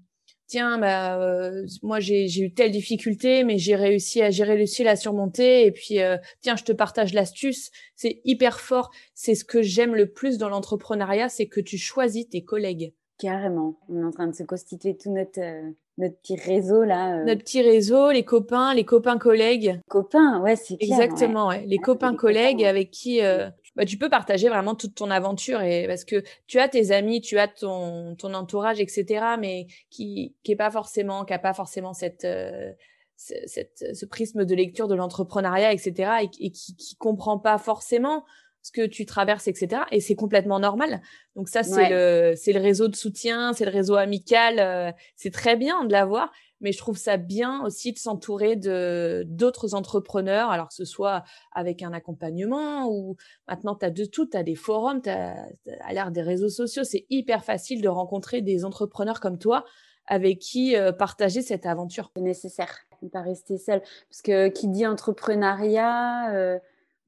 tiens, 0.47 0.77
bah, 0.77 1.19
euh, 1.19 1.65
moi 1.81 1.99
j'ai 1.99 2.25
eu 2.39 2.53
telle 2.53 2.71
difficulté, 2.71 3.43
mais 3.43 3.57
j'ai 3.57 3.75
réussi 3.75 4.21
à 4.21 4.29
gérer 4.29 4.55
réussi 4.55 4.81
à 4.81 4.85
la 4.85 4.95
surmonter. 4.95 5.65
Et 5.65 5.71
puis, 5.71 6.01
euh, 6.01 6.17
tiens, 6.41 6.55
je 6.55 6.63
te 6.63 6.71
partage 6.71 7.13
l'astuce. 7.13 7.71
C'est 7.95 8.21
hyper 8.23 8.59
fort. 8.59 8.91
C'est 9.13 9.35
ce 9.35 9.45
que 9.45 9.61
j'aime 9.61 9.95
le 9.95 10.11
plus 10.11 10.37
dans 10.37 10.49
l'entrepreneuriat, 10.49 11.29
c'est 11.29 11.47
que 11.47 11.61
tu 11.61 11.77
choisis 11.77 12.27
tes 12.29 12.43
collègues. 12.43 12.93
Carrément. 13.19 13.79
On 13.89 14.01
est 14.01 14.05
en 14.05 14.11
train 14.11 14.27
de 14.27 14.35
se 14.35 14.43
constituer 14.43 14.97
tout 14.97 15.11
notre 15.11 15.39
euh, 15.39 15.69
notre 15.99 16.15
petit 16.17 16.35
réseau 16.35 16.83
là. 16.83 17.23
Notre 17.23 17.43
petit 17.43 17.61
réseau, 17.61 18.11
les 18.11 18.25
copains, 18.25 18.73
les 18.73 18.83
copains 18.83 19.19
collègues. 19.19 19.79
Copains, 19.87 20.41
ouais, 20.41 20.55
c'est 20.55 20.75
Exactement, 20.79 21.49
ouais. 21.49 21.63
Les 21.67 21.77
copains 21.77 22.15
collègues 22.15 22.63
avec 22.63 22.89
qui 22.89 23.21
bah, 23.75 23.85
tu 23.85 23.97
peux 23.97 24.09
partager 24.09 24.49
vraiment 24.49 24.75
toute 24.75 24.95
ton 24.95 25.09
aventure 25.09 25.61
et 25.61 25.87
parce 25.87 26.05
que 26.05 26.23
tu 26.47 26.59
as 26.59 26.67
tes 26.67 26.91
amis, 26.91 27.21
tu 27.21 27.39
as 27.39 27.47
ton, 27.47 28.15
ton 28.15 28.33
entourage, 28.33 28.79
etc. 28.79 29.25
Mais 29.39 29.67
qui 29.89 30.35
qui 30.43 30.51
est 30.51 30.55
pas 30.55 30.69
forcément, 30.69 31.25
qui 31.25 31.33
a 31.33 31.39
pas 31.39 31.53
forcément 31.53 31.93
cette 31.93 32.25
euh, 32.25 32.71
cette, 33.15 33.95
ce 33.95 34.05
prisme 34.05 34.43
de 34.43 34.55
lecture 34.55 34.87
de 34.87 34.95
l'entrepreneuriat, 34.95 35.71
etc. 35.71 36.11
et, 36.23 36.29
qui 36.29 36.75
qui 36.75 36.95
comprend 36.97 37.39
pas 37.39 37.57
forcément 37.57 38.25
ce 38.61 38.71
que 38.71 38.85
tu 38.85 39.05
traverses, 39.05 39.47
etc. 39.47 39.83
Et 39.91 39.99
c'est 39.99 40.15
complètement 40.15 40.59
normal. 40.59 41.01
Donc 41.35 41.49
ça, 41.49 41.63
c'est 41.63 41.89
le 41.89 42.33
c'est 42.35 42.53
le 42.53 42.61
réseau 42.61 42.87
de 42.87 42.95
soutien, 42.95 43.53
c'est 43.53 43.65
le 43.65 43.71
réseau 43.71 43.95
amical. 43.95 44.59
Euh, 44.59 44.91
c'est 45.15 45.31
très 45.31 45.55
bien 45.55 45.83
de 45.85 45.91
l'avoir 45.91 46.31
mais 46.63 46.71
je 46.71 46.77
trouve 46.79 46.97
ça 46.97 47.17
bien 47.17 47.63
aussi 47.63 47.93
de 47.93 47.99
s'entourer 47.99 48.55
de 48.55 49.23
d'autres 49.27 49.75
entrepreneurs, 49.75 50.49
alors 50.49 50.69
que 50.69 50.73
ce 50.73 50.85
soit 50.85 51.23
avec 51.51 51.83
un 51.83 51.93
accompagnement 51.93 52.87
ou 52.89 53.15
maintenant 53.47 53.75
tu 53.75 53.85
as 53.85 53.91
de 53.91 54.05
tout, 54.05 54.25
tu 54.25 54.37
as 54.37 54.43
des 54.43 54.55
forums, 54.55 55.01
tu 55.01 55.09
as, 55.09 55.47
à 55.81 55.93
l'ère 55.93 56.11
des 56.11 56.21
réseaux 56.21 56.49
sociaux, 56.49 56.83
c'est 56.83 57.05
hyper 57.09 57.43
facile 57.43 57.81
de 57.81 57.89
rencontrer 57.89 58.41
des 58.41 58.65
entrepreneurs 58.65 59.19
comme 59.19 59.37
toi 59.37 59.65
avec 60.07 60.39
qui 60.39 60.75
euh, 60.75 60.91
partager 60.91 61.41
cette 61.41 61.65
aventure. 61.65 62.11
C'est 62.15 62.21
nécessaire, 62.21 62.75
ne 63.01 63.09
pas 63.09 63.21
rester 63.21 63.57
seul 63.57 63.81
parce 64.09 64.21
que 64.21 64.47
qui 64.49 64.67
dit 64.67 64.87
entrepreneuriat 64.87 66.33
euh, 66.33 66.59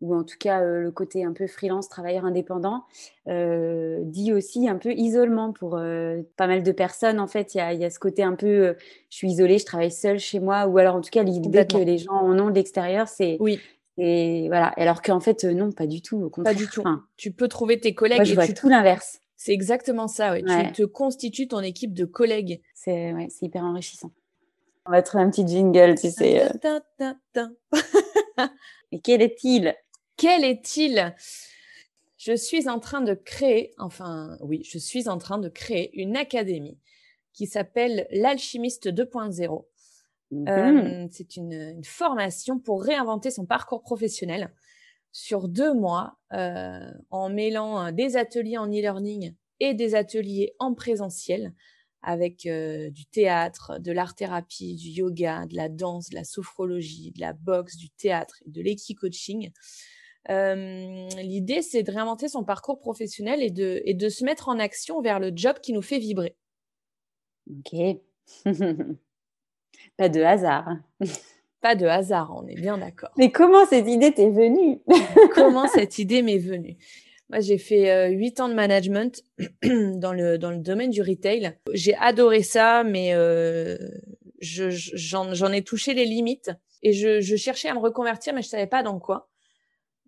ou 0.02 0.16
en 0.16 0.24
tout 0.24 0.38
cas 0.40 0.62
euh, 0.62 0.82
le 0.82 0.92
côté 0.92 1.24
un 1.24 1.34
peu 1.34 1.48
freelance, 1.48 1.90
travailleur 1.90 2.26
indépendant, 2.26 2.84
euh, 3.28 4.00
dit 4.04 4.34
aussi 4.34 4.68
un 4.68 4.78
peu 4.78 4.92
isolement 4.94 5.54
pour 5.54 5.78
euh, 5.78 6.22
pas 6.38 6.48
mal 6.48 6.64
de 6.64 6.72
personnes. 6.72 7.20
En 7.20 7.28
fait, 7.28 7.56
il 7.56 7.60
y 7.60 7.62
a, 7.62 7.74
y 7.74 7.86
a, 7.86 7.90
ce 7.90 8.00
côté 8.00 8.24
un 8.24 8.36
peu, 8.36 8.76
je 9.10 9.16
suis 9.16 9.30
isolée, 9.30 9.58
je 9.58 9.66
travaille 9.66 9.92
seule 9.92 10.20
chez 10.20 10.40
moi, 10.40 10.68
ou 10.68 10.78
alors 10.78 10.96
en 10.96 11.02
tout 11.02 11.12
cas 11.12 11.24
l'idée 11.24 11.66
que 11.66 11.78
les 11.78 11.98
gens 11.98 12.14
en 12.14 12.38
ont 12.40 12.50
de 12.50 12.56
l'extérieur, 12.56 13.08
c'est 13.08 13.38
oui. 13.40 13.60
Et 13.98 14.48
voilà. 14.50 14.74
Alors 14.76 15.02
qu'en 15.02 15.22
fait, 15.22 15.46
non, 15.46 15.72
pas 15.72 15.88
du 15.88 16.02
tout. 16.02 16.18
Au 16.18 16.30
contraire. 16.30 16.54
Pas 16.54 16.60
du 16.60 16.68
tout. 16.68 16.84
tu 17.16 17.32
peux 17.32 17.48
trouver 17.48 17.80
tes 17.80 17.96
collègues. 17.96 18.18
Moi, 18.18 18.26
je 18.26 18.36
vois 18.36 18.48
tout 18.48 18.68
l'inverse. 18.68 19.22
C'est 19.38 19.54
exactement 19.54 20.10
ça. 20.10 20.34
Ouais. 20.34 20.44
Tu 20.44 20.72
te 20.74 20.84
constitues 20.84 21.48
ton 21.48 21.62
équipe 21.62 21.94
de 21.94 22.04
collègues. 22.04 22.62
C'est 22.74 23.14
ouais, 23.14 23.30
hyper 23.42 23.64
enrichissant. 23.64 24.12
On 24.86 24.92
va 24.92 25.02
trouver 25.02 25.24
un 25.24 25.30
petit 25.30 25.48
jingle, 25.48 25.96
tu 25.98 26.12
sais. 26.12 26.52
Et 28.92 29.00
quel 29.00 29.22
est-il? 29.22 29.76
Quel 30.18 30.44
est-il? 30.44 31.16
Je 32.18 32.36
suis 32.36 32.68
en 32.70 32.80
train 32.80 33.02
de 33.02 33.14
créer, 33.14 33.74
enfin 33.78 34.38
oui, 34.42 34.64
je 34.64 34.78
suis 34.78 35.10
en 35.10 35.18
train 35.18 35.38
de 35.38 35.50
créer 35.50 35.92
une 36.00 36.16
académie 36.16 36.80
qui 37.34 37.48
s'appelle 37.48 38.08
l'alchimiste 38.12 38.88
2.0. 38.88 39.66
Mmh 40.32 40.48
euh, 40.50 41.08
c'est 41.12 41.36
une, 41.36 41.84
formation 41.84 42.60
pour 42.60 42.84
réinventer 42.84 43.30
son 43.30 43.46
parcours 43.46 43.84
professionnel 43.84 44.52
sur 45.12 45.48
deux 45.48 45.74
mois 45.74 46.18
euh, 46.34 46.92
en 47.12 47.30
mêlant 47.30 47.92
des 47.92 48.18
ateliers 48.18 48.58
en 48.58 48.68
e-learning 48.68 49.36
et 49.60 49.74
des 49.76 49.94
ateliers 49.94 50.56
en 50.60 50.74
présentiel 50.74 51.54
avec 52.06 52.46
euh, 52.46 52.92
du 52.92 53.06
théâtre, 53.08 53.80
de 53.80 53.92
l'art-thérapie, 53.92 54.76
du 54.76 54.90
yoga, 54.90 55.46
de 55.48 55.56
la 55.56 55.70
danse, 55.70 56.10
de 56.10 56.16
la 56.16 56.24
sophrologie, 56.24 57.12
de 57.12 57.20
la 57.20 57.34
boxe, 57.34 57.78
du 57.78 57.90
théâtre 57.90 58.36
et 58.46 58.52
de 58.52 58.62
l'équi-coaching. 58.62 59.52
Euh, 60.30 61.08
L'idée, 61.22 61.62
c'est 61.62 61.84
de 61.84 61.92
réinventer 61.92 62.28
son 62.28 62.44
parcours 62.44 62.80
professionnel 62.80 63.44
et 63.44 63.52
de, 63.52 63.82
et 63.86 63.94
de 63.94 64.10
se 64.10 64.24
mettre 64.24 64.50
en 64.50 64.60
action 64.60 65.02
vers 65.02 65.20
le 65.20 65.32
job 65.36 65.58
qui 65.62 65.74
nous 65.74 65.82
fait 65.82 66.00
vibrer. 66.00 66.36
Ok. 67.50 67.80
Pas 69.98 70.10
de 70.10 70.22
hasard. 70.22 70.78
Pas 71.62 71.76
de 71.76 71.86
hasard, 71.86 72.34
on 72.36 72.48
est 72.48 72.56
bien 72.56 72.78
d'accord. 72.78 73.12
Mais 73.18 73.32
comment 73.32 73.66
cette 73.66 73.88
idée 73.88 74.14
t'est 74.14 74.30
venue? 74.30 74.82
Comment 75.34 75.68
cette 75.68 76.00
idée 76.00 76.22
m'est 76.22 76.38
venue? 76.38 76.78
Moi, 77.30 77.40
j'ai 77.40 77.58
fait 77.58 78.12
huit 78.12 78.40
ans 78.40 78.50
de 78.50 78.54
management 78.54 79.24
dans 79.64 80.14
le, 80.14 80.38
dans 80.38 80.52
le 80.52 80.60
domaine 80.60 80.92
du 80.92 81.02
retail. 81.02 81.58
J'ai 81.74 81.96
adoré 81.96 82.44
ça, 82.44 82.84
mais 82.84 83.14
euh, 83.14 83.78
j'en 84.40 85.52
ai 85.52 85.64
touché 85.64 85.94
les 85.94 86.06
limites 86.06 86.52
et 86.84 86.94
je, 86.94 87.22
je, 87.22 87.36
cherchais 87.36 87.68
à 87.68 87.74
me 87.74 87.80
reconvertir, 87.80 88.34
mais 88.34 88.42
je 88.42 88.48
savais 88.48 88.68
pas 88.68 88.84
dans 88.84 89.00
quoi. 89.00 89.30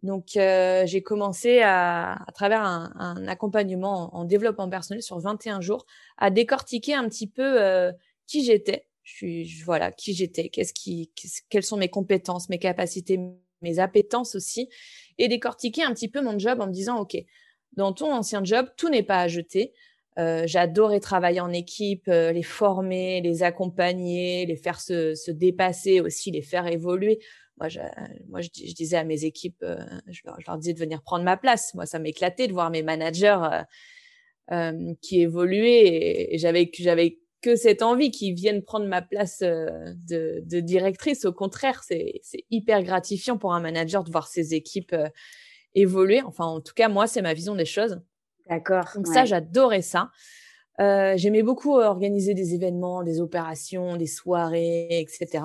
Donc, 0.04 0.38
euh, 0.38 0.86
j'ai 0.86 1.02
commencé 1.02 1.62
à, 1.62 2.14
à 2.14 2.32
travers 2.32 2.62
un, 2.62 2.92
un 2.96 3.28
accompagnement 3.28 4.16
en, 4.16 4.26
développement 4.26 4.70
personnel 4.70 5.02
sur 5.02 5.20
21 5.20 5.62
jours, 5.62 5.86
à 6.18 6.30
décortiquer 6.30 6.94
un 6.94 7.08
petit 7.10 7.28
peu 7.28 7.62
euh, 7.62 7.92
qui 8.28 8.44
j'étais. 8.44 8.86
Je 9.04 9.14
suis, 9.14 9.62
voilà, 9.64 9.92
qui 9.92 10.14
j'étais, 10.14 10.50
qu'est-ce 10.50 10.74
qui, 10.74 11.12
quelles 11.50 11.64
sont 11.64 11.78
mes 11.78 11.90
compétences, 11.90 12.50
mes 12.50 12.60
capacités, 12.60 13.20
mes 13.62 13.80
appétences 13.80 14.36
aussi, 14.36 14.70
et 15.18 15.28
décortiquer 15.28 15.84
un 15.84 15.94
petit 15.94 16.10
peu 16.10 16.22
mon 16.22 16.38
job 16.38 16.60
en 16.60 16.68
me 16.68 16.74
disant, 16.74 17.00
ok, 17.00 17.18
dans 17.74 17.94
ton 17.94 18.14
ancien 18.14 18.44
job, 18.44 18.68
tout 18.78 18.90
n'est 18.90 19.04
pas 19.04 19.22
à 19.22 19.28
jeter. 19.28 19.74
Euh, 20.20 20.44
J'adorais 20.46 21.00
travailler 21.00 21.40
en 21.40 21.54
équipe, 21.54 22.08
euh, 22.08 22.32
les 22.32 22.44
former, 22.44 23.22
les 23.22 23.44
accompagner, 23.44 24.46
les 24.46 24.56
faire 24.56 24.82
se, 24.82 25.16
se 25.16 25.32
dépasser 25.32 26.02
aussi, 26.02 26.32
les 26.32 26.42
faire 26.42 26.68
évoluer 26.68 27.20
moi, 27.58 27.70
je, 27.70 27.80
moi, 28.28 28.42
je, 28.42 28.50
disais 28.50 28.98
à 28.98 29.04
mes 29.04 29.24
équipes, 29.24 29.64
euh, 29.64 29.78
je, 30.08 30.22
leur, 30.46 30.58
disais 30.58 30.74
de 30.74 30.80
venir 30.80 31.02
prendre 31.02 31.24
ma 31.24 31.38
place. 31.38 31.74
Moi, 31.74 31.86
ça 31.86 32.00
m'éclatait 32.00 32.48
de 32.48 32.54
voir 32.54 32.70
mes 32.70 32.84
managers 32.84 33.40
euh, 33.52 33.64
euh 34.52 34.94
qui 35.02 35.22
évoluaient 35.22 36.34
et, 36.34 36.38
j'avais 36.38 36.70
j'avais 36.74 37.20
que 37.42 37.56
cette 37.56 37.82
envie 37.82 38.12
qu'ils 38.12 38.34
viennent 38.34 38.64
prendre 38.64 38.88
ma 38.88 39.02
place 39.02 39.42
euh, 39.42 39.70
de, 40.08 40.42
de, 40.46 40.60
directrice. 40.60 41.26
Au 41.26 41.34
contraire, 41.34 41.84
c'est 41.84 42.22
hyper 42.50 42.84
gratifiant 42.84 43.38
pour 43.38 43.54
un 43.54 43.60
manager 43.60 44.04
de 44.04 44.12
voir 44.12 44.28
ses 44.28 44.54
équipes 44.54 44.96
évoluer. 45.76 46.22
Enfin, 46.22 46.46
en 46.46 46.62
tout 46.62 46.74
cas, 46.74 46.90
moi, 46.90 47.08
c'est 47.08 47.22
ma 47.22 47.34
vision 47.34 47.56
des 47.56 47.66
choses. 47.66 48.02
D'accord. 48.50 48.86
Donc 48.96 49.08
ça, 49.08 49.26
j'adorais 49.26 49.82
ça. 49.82 50.10
Euh, 50.80 51.14
J'aimais 51.18 51.44
beaucoup 51.44 51.76
organiser 51.76 52.34
des 52.34 52.54
événements, 52.54 53.04
des 53.04 53.20
opérations, 53.20 53.98
des 53.98 54.08
soirées, 54.08 55.00
etc. 55.00 55.44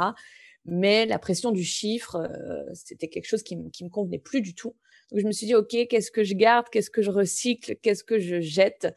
mais 0.65 1.07
la 1.07 1.19
pression 1.19 1.51
du 1.51 1.65
chiffre, 1.65 2.17
euh, 2.17 2.63
c'était 2.75 3.09
quelque 3.09 3.27
chose 3.27 3.43
qui, 3.43 3.57
qui 3.73 3.85
me 3.85 3.91
convenait 3.91 4.19
plus 4.19 4.41
du 4.41 4.55
tout. 4.55 4.75
Donc 5.11 5.21
je 5.21 5.27
me 5.27 5.33
suis 5.33 5.47
dit, 5.47 5.55
ok, 5.55 5.77
qu'est-ce 5.89 6.11
que 6.11 6.25
je 6.25 6.35
garde, 6.35 6.67
qu'est-ce 6.71 6.91
que 6.91 7.03
je 7.03 7.11
recycle, 7.11 7.77
qu'est-ce 7.83 8.03
que 8.03 8.19
je 8.19 8.41
jette? 8.41 8.95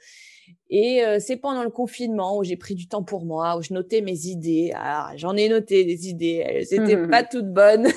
Et 0.69 1.03
euh, 1.03 1.17
c'est 1.19 1.35
pendant 1.35 1.63
le 1.63 1.69
confinement 1.69 2.37
où 2.37 2.43
j'ai 2.43 2.55
pris 2.55 2.75
du 2.75 2.87
temps 2.87 3.03
pour 3.03 3.25
moi, 3.25 3.57
où 3.57 3.61
je 3.61 3.73
notais 3.73 4.01
mes 4.01 4.27
idées. 4.27 4.71
Alors 4.75 5.17
j'en 5.17 5.35
ai 5.35 5.49
noté 5.49 5.83
des 5.83 6.07
idées, 6.07 6.43
elles 6.45 6.65
n'étaient 6.71 7.07
pas 7.07 7.23
toutes 7.23 7.51
bonnes, 7.51 7.87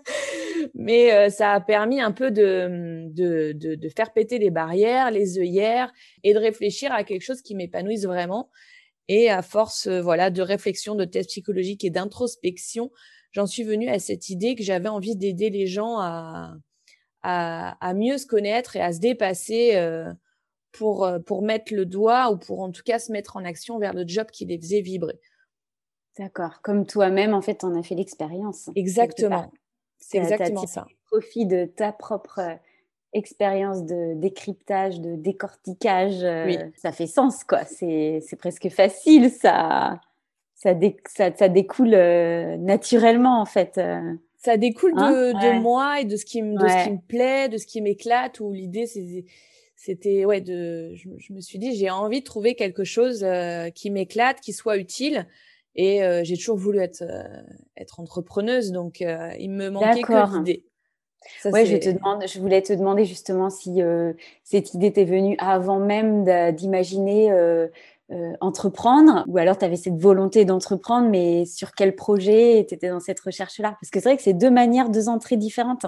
mais 0.74 1.12
euh, 1.12 1.30
ça 1.30 1.52
a 1.52 1.60
permis 1.60 2.00
un 2.00 2.12
peu 2.12 2.30
de, 2.30 3.06
de, 3.08 3.52
de, 3.52 3.76
de, 3.76 3.88
faire 3.88 4.12
péter 4.12 4.38
les 4.38 4.50
barrières, 4.50 5.10
les 5.10 5.38
œillères, 5.38 5.92
et 6.24 6.34
de 6.34 6.38
réfléchir 6.38 6.92
à 6.92 7.02
quelque 7.04 7.22
chose 7.22 7.40
qui 7.40 7.54
m'épanouisse 7.54 8.04
vraiment. 8.04 8.50
Et 9.08 9.30
à 9.30 9.42
force, 9.42 9.86
euh, 9.86 10.00
voilà, 10.00 10.30
de 10.30 10.42
réflexion, 10.42 10.94
de 10.94 11.04
tests 11.04 11.30
psychologiques 11.30 11.84
et 11.84 11.90
d'introspection, 11.90 12.90
j'en 13.32 13.46
suis 13.46 13.64
venue 13.64 13.88
à 13.88 13.98
cette 13.98 14.28
idée 14.28 14.54
que 14.54 14.62
j'avais 14.62 14.88
envie 14.88 15.16
d'aider 15.16 15.50
les 15.50 15.66
gens 15.66 15.98
à, 15.98 16.54
à, 17.22 17.86
à, 17.86 17.94
mieux 17.94 18.18
se 18.18 18.26
connaître 18.26 18.76
et 18.76 18.80
à 18.80 18.92
se 18.92 19.00
dépasser 19.00 19.76
euh, 19.76 20.12
pour, 20.72 21.04
euh, 21.04 21.18
pour 21.18 21.42
mettre 21.42 21.74
le 21.74 21.86
doigt 21.86 22.30
ou 22.30 22.36
pour 22.36 22.60
en 22.60 22.70
tout 22.70 22.82
cas 22.84 22.98
se 22.98 23.10
mettre 23.10 23.36
en 23.36 23.44
action 23.44 23.78
vers 23.78 23.94
le 23.94 24.06
job 24.06 24.28
qui 24.30 24.44
les 24.44 24.58
faisait 24.58 24.82
vibrer. 24.82 25.18
D'accord. 26.18 26.60
Comme 26.62 26.84
toi-même, 26.84 27.32
en 27.32 27.40
fait, 27.40 27.64
on 27.64 27.78
a 27.78 27.82
fait 27.82 27.94
l'expérience. 27.94 28.70
Exactement. 28.74 29.52
C'est 29.98 30.18
exactement 30.18 30.66
ça. 30.66 30.86
Profit 31.06 31.46
de 31.46 31.64
ta 31.64 31.92
propre 31.92 32.58
expérience 33.12 33.84
de 33.84 34.14
décryptage, 34.14 35.00
de 35.00 35.16
décortiquage, 35.16 36.22
euh, 36.22 36.52
ça 36.76 36.92
fait 36.92 37.06
sens, 37.06 37.44
quoi. 37.44 37.64
C'est 37.64 38.36
presque 38.38 38.68
facile, 38.68 39.30
ça, 39.30 40.00
ça, 40.54 40.74
ça, 41.36 41.48
découle 41.48 41.94
euh, 41.94 42.56
naturellement, 42.56 43.40
en 43.40 43.46
fait. 43.46 43.78
Euh. 43.78 44.14
Ça 44.36 44.56
découle 44.56 44.94
de, 44.94 44.98
hein? 44.98 45.32
de 45.32 45.60
moi 45.60 46.00
et 46.00 46.04
de 46.04 46.16
ce 46.16 46.24
qui 46.24 46.42
me, 46.42 46.56
de 46.56 46.68
ce 46.68 46.84
qui 46.84 46.92
me 46.92 47.00
plaît, 47.00 47.48
de 47.48 47.56
ce 47.56 47.66
qui 47.66 47.80
m'éclate, 47.80 48.38
ou 48.40 48.52
l'idée, 48.52 48.86
c'était, 49.74 50.24
ouais, 50.24 50.40
de, 50.40 50.94
je, 50.94 51.32
me 51.32 51.40
suis 51.40 51.58
dit, 51.58 51.74
j'ai 51.74 51.90
envie 51.90 52.20
de 52.20 52.24
trouver 52.24 52.54
quelque 52.54 52.84
chose 52.84 53.26
qui 53.74 53.90
m'éclate, 53.90 54.40
qui 54.40 54.52
soit 54.52 54.76
utile. 54.76 55.26
Et 55.74 56.00
j'ai 56.22 56.36
toujours 56.36 56.56
voulu 56.56 56.78
être, 56.78 57.02
être 57.76 57.98
entrepreneuse, 57.98 58.70
donc 58.70 59.00
il 59.00 59.50
me 59.50 59.70
manquait 59.70 60.02
que 60.02 60.38
l'idée. 60.38 60.67
Ouais, 61.44 61.66
je 61.66 61.76
te 61.76 61.90
demande, 61.90 62.24
je 62.26 62.38
voulais 62.38 62.62
te 62.62 62.72
demander 62.72 63.04
justement 63.04 63.50
si 63.50 63.82
euh, 63.82 64.12
cette 64.44 64.74
idée 64.74 64.92
t'est 64.92 65.04
venue 65.04 65.36
avant 65.38 65.78
même 65.78 66.24
d'imaginer 66.54 67.30
euh, 67.30 67.68
euh, 68.10 68.32
entreprendre, 68.40 69.24
ou 69.28 69.38
alors 69.38 69.58
tu 69.58 69.64
avais 69.64 69.76
cette 69.76 69.98
volonté 69.98 70.44
d'entreprendre, 70.44 71.08
mais 71.08 71.44
sur 71.44 71.72
quel 71.72 71.94
projet 71.94 72.64
tu 72.68 72.74
étais 72.74 72.88
dans 72.88 73.00
cette 73.00 73.20
recherche-là? 73.20 73.76
Parce 73.80 73.90
que 73.90 74.00
c'est 74.00 74.08
vrai 74.08 74.16
que 74.16 74.22
c'est 74.22 74.32
deux 74.32 74.50
manières, 74.50 74.88
deux 74.88 75.08
entrées 75.08 75.36
différentes. 75.36 75.86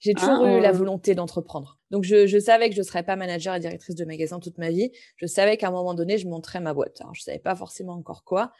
J'ai 0.00 0.14
toujours 0.14 0.44
hein, 0.44 0.58
eu 0.58 0.60
la 0.62 0.72
volonté 0.72 1.14
d'entreprendre. 1.14 1.78
Donc 1.90 2.04
je, 2.04 2.26
je, 2.26 2.38
savais 2.38 2.70
que 2.70 2.74
je 2.74 2.80
ne 2.80 2.86
serais 2.86 3.02
pas 3.02 3.16
manager 3.16 3.54
et 3.54 3.60
directrice 3.60 3.96
de 3.96 4.04
magasin 4.06 4.40
toute 4.40 4.56
ma 4.56 4.70
vie. 4.70 4.92
Je 5.16 5.26
savais 5.26 5.58
qu'à 5.58 5.68
un 5.68 5.72
moment 5.72 5.92
donné, 5.92 6.16
je 6.16 6.26
monterais 6.26 6.60
ma 6.60 6.72
boîte. 6.72 7.00
Alors 7.02 7.14
je 7.14 7.20
savais 7.20 7.38
pas 7.38 7.54
forcément 7.54 7.94
encore 7.94 8.24
quoi, 8.24 8.52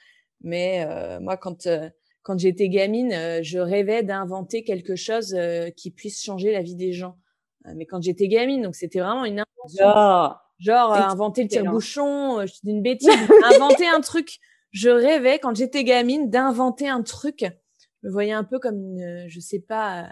mais 0.43 0.87
moi 1.21 1.39
quand 1.39 1.67
quand 2.23 2.39
j'étais 2.39 2.69
gamine, 2.69 3.13
euh, 3.13 3.41
je 3.43 3.59
rêvais 3.59 4.03
d'inventer 4.03 4.65
quelque 4.65 4.97
chose 4.97 5.35
euh, 5.35 5.71
qui 5.71 5.91
puisse 5.91 6.23
changer 6.23 6.53
la 6.53 6.63
vie 6.63 6.77
des 6.77 6.93
gens. 6.93 7.17
Euh, 7.67 7.73
mais 7.77 7.87
quand 7.87 8.03
j'étais 8.03 8.29
gamine, 8.29 8.63
donc 8.63 8.75
c'était 8.75 9.01
vraiment 9.01 9.25
une 9.25 9.41
invention. 9.41 10.37
Genre, 10.59 10.93
inventer 10.93 11.43
le 11.45 11.49
tire-bouchon, 11.49 12.45
je 12.47 12.53
dis 12.63 12.71
une 12.71 12.83
bêtise, 12.83 13.09
inventer 13.55 13.87
un 13.89 14.03
truc. 14.03 14.39
Je 14.73 14.91
rêvais 14.91 15.39
quand 15.39 15.57
j'étais 15.57 15.85
gamine 15.85 16.29
d'inventer 16.29 16.87
un 16.87 17.03
truc. 17.03 17.47
Je 18.03 18.09
me 18.09 18.13
voyais 18.13 18.33
un 18.33 18.45
peu 18.45 18.59
comme 18.59 18.79
une, 18.79 19.25
je 19.27 19.41
sais 19.41 19.61
pas, 19.61 20.07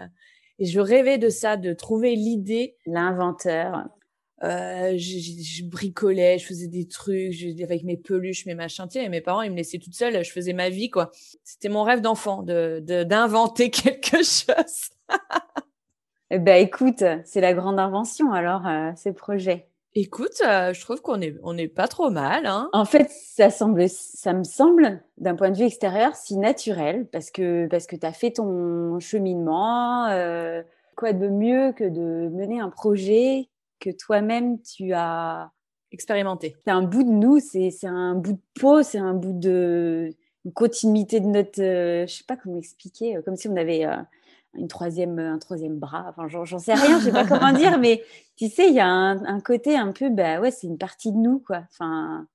et 0.57 0.65
je 0.65 0.79
rêvais 0.79 1.19
de 1.19 1.29
ça, 1.29 1.55
de 1.55 1.73
trouver 1.73 2.15
l'idée. 2.15 2.77
L'inventeur. 2.87 3.85
Euh, 4.43 4.97
je, 4.97 5.63
bricolais, 5.65 6.37
je 6.37 6.45
faisais 6.45 6.67
des 6.67 6.87
trucs 6.87 7.33
je, 7.33 7.63
avec 7.63 7.83
mes 7.83 7.97
peluches, 7.97 8.45
mes 8.45 8.55
machins. 8.55 8.87
Et 8.95 9.09
mes 9.09 9.21
parents, 9.21 9.41
ils 9.41 9.51
me 9.51 9.57
laissaient 9.57 9.79
toute 9.79 9.95
seule. 9.95 10.23
Je 10.23 10.31
faisais 10.31 10.53
ma 10.53 10.69
vie, 10.69 10.89
quoi. 10.89 11.11
C'était 11.43 11.69
mon 11.69 11.83
rêve 11.83 12.01
d'enfant, 12.01 12.43
de 12.43 12.79
d'inventer 13.03 13.69
quelque 13.69 14.17
chose. 14.17 14.89
eh 16.31 16.39
ben, 16.39 16.61
écoute, 16.61 17.03
c'est 17.25 17.41
la 17.41 17.53
grande 17.53 17.79
invention 17.79 18.31
alors 18.31 18.65
euh, 18.67 18.91
ces 18.95 19.13
projets. 19.13 19.67
Écoute, 19.95 20.41
euh, 20.45 20.71
je 20.71 20.81
trouve 20.81 21.01
qu'on 21.01 21.19
est 21.19 21.35
on 21.43 21.57
est 21.57 21.67
pas 21.67 21.87
trop 21.87 22.11
mal. 22.11 22.45
Hein. 22.45 22.69
En 22.73 22.85
fait, 22.85 23.09
ça 23.09 23.49
semble, 23.49 23.89
ça 23.89 24.33
me 24.33 24.43
semble, 24.43 25.01
d'un 25.17 25.35
point 25.35 25.49
de 25.49 25.57
vue 25.57 25.65
extérieur, 25.65 26.15
si 26.15 26.37
naturel 26.37 27.07
parce 27.11 27.31
que 27.31 27.67
parce 27.67 27.87
que 27.87 27.95
t'as 27.95 28.13
fait 28.13 28.31
ton 28.31 28.99
cheminement. 28.99 30.05
Euh, 30.07 30.61
quoi 30.95 31.13
de 31.13 31.27
mieux 31.27 31.71
que 31.71 31.85
de 31.85 32.29
mener 32.29 32.59
un 32.59 32.69
projet 32.69 33.48
que 33.79 33.89
toi-même 33.89 34.61
tu 34.61 34.93
as 34.93 35.51
expérimenté. 35.91 36.55
C'est 36.65 36.71
un 36.71 36.83
bout 36.83 37.03
de 37.03 37.09
nous, 37.09 37.39
c'est 37.39 37.71
un 37.85 38.15
bout 38.15 38.33
de 38.33 38.41
peau, 38.59 38.83
c'est 38.83 38.99
un 38.99 39.13
bout 39.13 39.33
de 39.33 40.13
une 40.45 40.53
continuité 40.53 41.19
de 41.19 41.25
notre, 41.25 41.61
euh, 41.61 42.07
je 42.07 42.13
sais 42.13 42.23
pas 42.23 42.37
comment 42.37 42.57
expliquer, 42.57 43.17
euh, 43.17 43.21
comme 43.21 43.35
si 43.35 43.47
on 43.47 43.55
avait 43.57 43.85
euh, 43.85 43.97
une 44.53 44.67
troisième, 44.67 45.19
un 45.19 45.37
troisième 45.37 45.77
bras. 45.77 46.05
Enfin, 46.09 46.27
j'en 46.27 46.59
sais 46.59 46.73
rien, 46.73 46.99
je 46.99 47.05
sais 47.05 47.11
pas 47.11 47.25
comment 47.27 47.51
dire, 47.51 47.77
mais 47.77 48.03
tu 48.37 48.47
sais, 48.47 48.67
il 48.67 48.73
y 48.73 48.79
a 48.79 48.87
un, 48.87 49.41
côté 49.41 49.75
un 49.75 49.91
peu, 49.91 50.09
bah 50.09 50.39
ouais, 50.39 50.51
c'est 50.51 50.67
une 50.67 50.77
partie 50.77 51.11
de 51.11 51.17
nous, 51.17 51.39
quoi. 51.39 51.63
Enfin, 51.71 52.27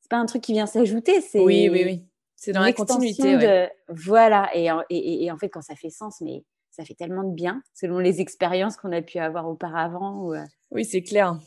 c'est 0.00 0.10
pas 0.10 0.16
un 0.16 0.26
truc 0.26 0.42
qui 0.42 0.52
vient 0.52 0.66
s'ajouter, 0.66 1.20
c'est. 1.20 1.40
Oui, 1.40 1.68
oui, 1.70 1.82
oui. 1.84 2.06
C'est 2.36 2.52
dans 2.52 2.62
la 2.62 2.72
continuité. 2.72 3.36
De... 3.36 3.68
Voilà, 3.88 4.50
et, 4.54 4.68
et, 4.90 5.24
et, 5.24 5.30
en 5.30 5.36
fait, 5.36 5.48
quand 5.48 5.62
ça 5.62 5.76
fait 5.76 5.90
sens, 5.90 6.20
mais 6.20 6.44
ça 6.72 6.84
fait 6.84 6.94
tellement 6.94 7.22
de 7.22 7.34
bien, 7.34 7.62
selon 7.74 7.98
les 7.98 8.20
expériences 8.20 8.76
qu'on 8.76 8.92
a 8.92 9.02
pu 9.02 9.18
avoir 9.18 9.48
auparavant. 9.48 10.32
Euh. 10.32 10.42
Oui, 10.70 10.84
c'est 10.84 11.02
clair. 11.02 11.38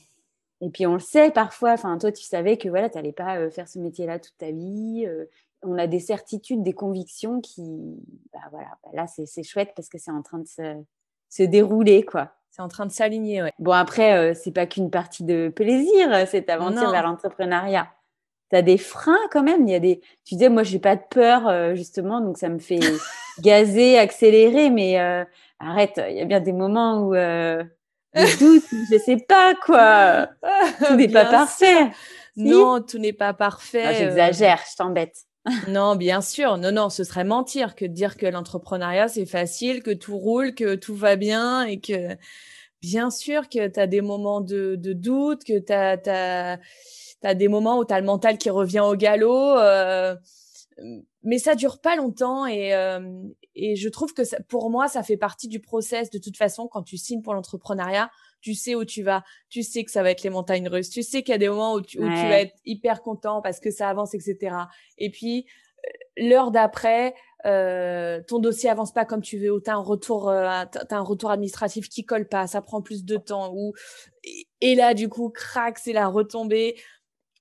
Et 0.62 0.70
puis 0.70 0.86
on 0.86 0.94
le 0.94 1.00
sait 1.00 1.32
parfois, 1.32 1.74
enfin 1.74 1.98
toi 1.98 2.12
tu 2.12 2.24
savais 2.24 2.58
que 2.58 2.70
voilà, 2.70 2.90
tu 2.90 2.98
n'allais 2.98 3.12
pas 3.12 3.38
euh, 3.38 3.50
faire 3.50 3.68
ce 3.68 3.78
métier-là 3.80 4.20
toute 4.20 4.38
ta 4.38 4.52
vie. 4.52 5.04
Euh. 5.06 5.26
on 5.64 5.78
a 5.78 5.88
des 5.88 6.00
certitudes, 6.00 6.64
des 6.64 6.74
convictions 6.74 7.42
qui, 7.42 7.62
bah, 8.32 8.40
voilà, 8.52 8.70
bah, 8.84 8.92
là 8.94 9.06
c'est 9.08 9.44
chouette 9.44 9.74
parce 9.76 9.90
que 9.90 9.98
c'est 9.98 10.12
en 10.12 10.22
train 10.22 10.40
de 10.40 10.48
se, 10.48 10.82
se 11.30 11.44
dérouler 11.44 12.04
quoi. 12.04 12.32
C'est 12.52 12.62
en 12.62 12.70
train 12.70 12.86
de 12.86 12.92
s'aligner, 12.92 13.44
ouais. 13.44 13.52
Bon 13.60 13.74
après, 13.74 14.34
c'est 14.34 14.54
pas 14.54 14.66
qu'une 14.66 14.90
partie 14.90 15.26
de 15.26 15.52
plaisir 15.54 16.26
cette 16.26 16.50
aventure 16.50 16.90
vers 16.90 17.04
l'entrepreneuriat 17.04 17.90
tu 18.50 18.56
as 18.56 18.62
des 18.62 18.78
freins 18.78 19.18
quand 19.32 19.44
même. 19.44 19.68
Il 19.68 19.72
y 19.72 19.76
a 19.76 19.80
des, 19.80 20.02
tu 20.24 20.36
disais, 20.36 20.50
moi, 20.50 20.64
j'ai 20.64 20.80
pas 20.80 20.96
de 20.96 21.04
peur, 21.10 21.48
euh, 21.48 21.76
justement, 21.76 22.22
donc 22.22 22.38
ça 22.38 22.50
me 22.50 22.60
fait 22.60 22.80
gazer, 23.40 23.98
accélérer, 23.98 24.70
mais 24.70 25.00
euh, 25.00 25.24
arrête, 25.60 26.02
il 26.10 26.16
y 26.16 26.22
a 26.22 26.26
bien 26.26 26.40
des 26.40 26.54
moments 26.54 27.02
où 27.02 27.16
euh, 27.16 27.64
je 28.14 28.40
doute, 28.40 28.64
je 28.92 28.98
sais 28.98 29.18
pas 29.18 29.54
quoi. 29.66 30.30
Tout 30.88 30.96
n'est 30.96 31.10
pas 31.10 31.26
parfait. 31.26 31.92
Non, 32.38 32.82
tout 32.82 32.98
n'est 32.98 33.14
pas 33.14 33.34
parfait. 33.34 33.96
J'exagère, 33.96 34.62
je 34.70 34.76
t'embête. 34.76 35.26
non, 35.68 35.96
bien 35.96 36.22
sûr. 36.22 36.58
Non, 36.58 36.72
non, 36.72 36.90
ce 36.90 37.04
serait 37.04 37.24
mentir 37.24 37.76
que 37.76 37.86
de 37.86 37.94
dire 37.94 38.18
que 38.18 38.26
l'entrepreneuriat, 38.26 39.08
c'est 39.08 39.26
facile, 39.26 39.84
que 39.84 39.92
tout 39.92 40.18
roule, 40.18 40.56
que 40.56 40.76
tout 40.76 40.96
va 40.96 41.16
bien 41.16 41.64
et 41.64 41.80
que, 41.80 42.18
bien 42.82 43.10
sûr 43.10 43.48
que 43.48 43.68
tu 43.68 43.80
as 43.80 43.88
des 43.88 44.02
moments 44.02 44.42
de, 44.42 44.76
de 44.76 44.94
doute, 44.94 45.44
que 45.44 45.60
tu 45.60 45.72
as 45.72 46.60
tu 47.26 47.30
as 47.32 47.36
des 47.36 47.48
moments 47.48 47.80
où 47.80 47.86
tu 47.86 47.94
as 47.94 48.00
le 48.00 48.06
mental 48.06 48.38
qui 48.38 48.50
revient 48.50 48.82
au 48.82 48.96
galop. 48.96 49.58
Euh, 49.58 50.16
mais 51.24 51.40
ça 51.40 51.56
dure 51.56 51.80
pas 51.80 51.96
longtemps 51.96 52.46
et, 52.46 52.76
euh, 52.76 53.00
et 53.56 53.76
je 53.76 53.90
trouve 53.90 54.14
que 54.14 54.24
ça, 54.24 54.38
pour 54.48 54.70
moi, 54.70 54.88
ça 54.88 55.02
fait 55.02 55.18
partie 55.18 55.48
du 55.48 55.60
process. 55.60 56.10
De 56.12 56.20
toute 56.20 56.38
façon, 56.38 56.68
quand 56.68 56.84
tu 56.84 56.98
signes 56.98 57.22
pour 57.22 57.34
l'entrepreneuriat, 57.34 58.12
tu 58.42 58.54
sais 58.54 58.76
où 58.76 58.86
tu 58.86 59.02
vas, 59.02 59.24
tu 59.50 59.64
sais 59.64 59.84
que 59.84 59.92
ça 59.92 60.04
va 60.04 60.12
être 60.12 60.22
les 60.22 60.30
montagnes 60.30 60.68
russes, 60.68 60.90
tu 60.90 61.02
sais 61.02 61.24
qu'il 61.24 61.32
y 61.32 61.36
a 61.36 61.40
des 61.40 61.50
moments 61.50 61.74
où 61.74 61.82
tu, 61.82 61.98
où 61.98 62.04
tu 62.04 62.10
vas 62.10 62.42
être 62.42 62.56
hyper 62.66 63.02
content 63.02 63.42
parce 63.42 63.60
que 63.60 63.72
ça 63.72 63.90
avance, 63.90 64.14
etc. 64.14 64.56
Et 64.98 65.10
puis, 65.10 65.46
euh, 65.86 66.28
l'heure 66.28 66.52
d'après, 66.52 67.16
euh, 67.46 68.22
ton 68.28 68.40
dossier 68.40 68.70
avance 68.70 68.92
pas 68.92 69.06
comme 69.06 69.22
tu 69.22 69.38
veux, 69.38 69.52
ou 69.52 69.60
t'as 69.60 69.76
un 69.76 69.82
retour, 69.82 70.30
euh, 70.30 70.64
un 70.90 71.02
retour 71.02 71.32
administratif 71.32 71.90
qui 71.90 72.04
colle 72.04 72.28
pas, 72.28 72.48
ça 72.48 72.62
prend 72.62 72.82
plus 72.82 73.06
de 73.06 73.18
temps, 73.18 73.52
ou 73.54 73.74
et 74.62 74.76
là 74.76 74.94
du 74.94 75.10
coup, 75.10 75.30
crac, 75.30 75.78
c'est 75.78 75.94
la 75.94 76.08
retombée. 76.08 76.76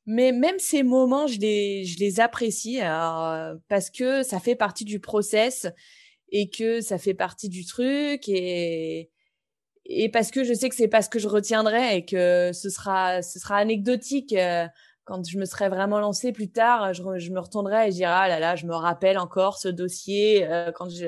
Mais 0.07 0.33
même 0.33 0.59
ces 0.59 0.83
moments, 0.83 1.27
je 1.27 1.39
les, 1.39 1.85
je 1.85 1.99
les 1.99 2.21
apprécie 2.21 2.81
euh, 2.83 3.55
parce 3.69 3.91
que 3.91 4.23
ça 4.23 4.39
fait 4.39 4.55
partie 4.55 4.85
du 4.85 5.01
process 5.01 5.67
et 6.31 6.51
que 6.51 6.81
ça 6.81 6.99
fait 6.99 7.15
partie 7.15 7.49
du 7.49 7.65
truc 7.65 8.29
et, 8.29 9.11
et 9.87 10.09
parce 10.11 10.31
que 10.31 10.45
je 10.45 10.53
sais 10.53 10.69
que 10.69 10.75
c'est 10.75 10.89
pas 10.89 11.03
ce 11.03 11.09
que 11.09 11.19
je 11.19 11.29
retiendrai 11.29 11.97
et 11.97 12.05
que 12.05 12.51
ce 12.53 12.69
sera, 12.69 13.23
ce 13.23 13.39
sera 13.39 13.57
anecdotique. 13.57 14.35
Euh, 14.35 14.67
quand 15.05 15.27
je 15.27 15.39
me 15.39 15.45
serai 15.45 15.69
vraiment 15.69 16.01
lancée 16.01 16.33
plus 16.33 16.51
tard, 16.51 16.95
je, 16.95 17.03
je 17.19 17.31
me 17.31 17.41
retournerai 17.41 17.89
et 17.89 17.91
je 17.91 17.97
dirai 17.97 18.13
ah 18.13 18.29
là 18.29 18.41
là, 18.41 18.57
je 18.57 18.67
me 18.67 18.75
rappelle 18.75 19.19
encore 19.19 19.59
ce 19.59 19.69
dossier 19.69 20.47
euh, 20.47 20.73
quand 20.73 20.89
je 20.89 21.07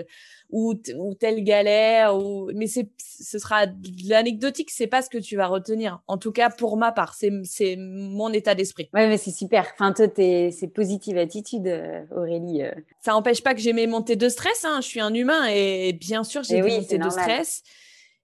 ou, 0.51 0.75
ou 0.97 1.15
telle 1.15 1.43
galère 1.45 2.17
ou 2.17 2.51
mais 2.55 2.67
c'est 2.67 2.89
ce 2.99 3.39
sera 3.39 3.67
l'anecdotique 4.07 4.71
c'est 4.71 4.87
pas 4.87 5.03
ce 5.03 5.11
que 5.11 5.19
tu 5.19 5.37
vas 5.37 5.47
retenir. 5.47 6.01
En 6.07 6.19
tout 6.19 6.33
cas 6.33 6.51
pour 6.51 6.77
ma 6.77 6.93
part 6.93 7.15
c'est 7.15 7.31
c'est 7.45 7.77
mon 7.79 8.33
état 8.33 8.55
d'esprit. 8.55 8.89
Ouais 8.95 9.09
mais 9.09 9.19
c'est 9.19 9.31
super. 9.31 9.67
Enfin 9.75 9.93
toi 9.93 10.09
t'es 10.09 10.51
c'est 10.53 10.69
positive 10.69 11.19
attitude 11.19 11.67
euh, 11.67 12.03
Aurélie 12.15 12.63
euh. 12.63 12.73
ça 13.01 13.15
empêche 13.17 13.43
pas 13.43 13.55
que 13.55 13.61
j'ai 13.61 13.73
mes 13.73 13.87
montées 13.87 14.17
de 14.17 14.29
stress 14.29 14.65
hein. 14.65 14.81
Je 14.81 14.87
suis 14.87 15.01
un 15.01 15.15
humain 15.15 15.47
et 15.49 15.93
bien 15.93 16.25
sûr 16.25 16.43
j'ai 16.43 16.61
des 16.61 16.79
montées 16.79 16.99
de 16.99 17.11
stress 17.11 17.63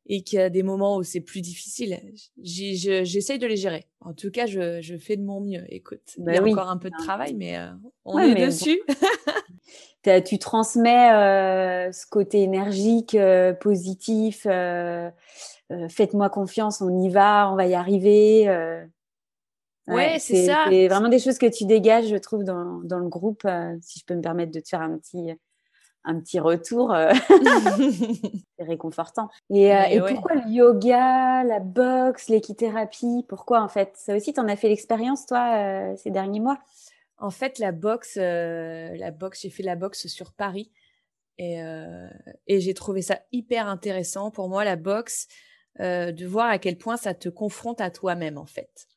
et 0.06 0.22
qu'il 0.22 0.38
y 0.38 0.42
a 0.42 0.50
des 0.50 0.62
moments 0.62 0.96
où 0.96 1.02
c'est 1.02 1.20
plus 1.20 1.40
difficile, 1.40 1.98
j'essaye 2.42 3.38
de 3.38 3.46
les 3.46 3.56
gérer. 3.56 3.86
En 4.00 4.12
tout 4.14 4.30
cas, 4.30 4.46
je, 4.46 4.80
je, 4.80 4.96
fais 4.96 5.16
de 5.16 5.22
mon 5.22 5.40
mieux. 5.40 5.64
Écoute, 5.68 6.00
bah 6.18 6.32
il 6.32 6.34
y 6.34 6.38
a 6.38 6.42
encore 6.42 6.70
un 6.70 6.76
peu 6.76 6.90
de 6.90 6.96
travail, 6.96 7.34
mais 7.34 7.56
euh, 7.56 7.70
on 8.04 8.18
est 8.18 8.46
dessus. 8.46 8.80
tu 10.26 10.38
transmets 10.38 11.12
euh, 11.12 11.92
ce 11.92 12.06
côté 12.06 12.42
énergique, 12.42 13.14
euh, 13.14 13.52
positif. 13.52 14.46
Faites-moi 15.88 16.28
confiance, 16.30 16.82
on 16.82 17.00
y 17.00 17.08
va, 17.08 17.50
on 17.50 17.56
va 17.56 17.66
y 17.66 17.74
arriver. 17.74 18.48
ouais, 19.86 20.18
c'est 20.18 20.46
ça. 20.46 20.64
C'est 20.68 20.88
vraiment 20.88 21.08
des 21.08 21.20
choses 21.20 21.38
que 21.38 21.46
tu 21.46 21.64
dégages, 21.64 22.08
je 22.08 22.16
trouve, 22.16 22.42
dans, 22.42 22.80
dans 22.82 22.98
le 22.98 23.08
groupe. 23.08 23.46
si 23.80 24.00
je 24.00 24.04
peux 24.04 24.14
me 24.14 24.22
permettre 24.22 24.50
de 24.50 24.60
te 24.60 24.68
faire 24.68 24.82
un 24.82 24.98
petit 24.98 25.30
un 26.04 26.20
petit 26.20 26.40
retour. 26.40 26.92
Euh, 26.92 27.12
c'est 28.58 28.64
réconfortant. 28.64 29.30
Et, 29.50 29.74
euh, 29.74 30.06
pourquoi 30.08 30.34
le 30.34 30.50
yoga, 30.50 31.44
la 31.44 31.60
boxe, 31.60 32.28
l'équithérapie 32.28 33.24
Pourquoi 33.28 33.62
en 33.62 33.68
fait? 33.68 33.92
Ça 33.96 34.16
aussi, 34.16 34.32
tu 34.32 34.40
en 34.40 34.48
as 34.48 34.56
fait 34.56 34.68
l'expérience 34.68 35.26
toi 35.26 35.56
euh, 35.56 35.96
ces 35.96 36.10
derniers 36.10 36.40
mois? 36.40 36.58
En 37.18 37.30
fait, 37.30 37.58
la 37.58 37.70
boxe, 37.70 38.16
la 38.16 39.10
boxe, 39.12 39.42
j'ai 39.42 39.50
fait 39.50 39.62
la 39.62 39.76
boxe 39.76 40.08
sur 40.08 40.32
Paris 40.32 40.72
et, 41.38 41.60
et 42.48 42.60
j'ai 42.60 42.74
trouvé 42.74 43.00
ça 43.00 43.20
hyper 43.30 43.68
intéressant 43.68 44.32
pour 44.32 44.48
moi 44.48 44.64
la 44.64 44.74
boxe, 44.74 45.28
de 45.78 46.26
voir 46.26 46.46
à 46.46 46.58
quel 46.58 46.78
point 46.78 46.96
ça 46.96 47.14
te 47.14 47.28
confronte 47.28 47.80
à 47.80 47.92
toi-même 47.92 48.38
en 48.38 48.46
fait. 48.46 48.88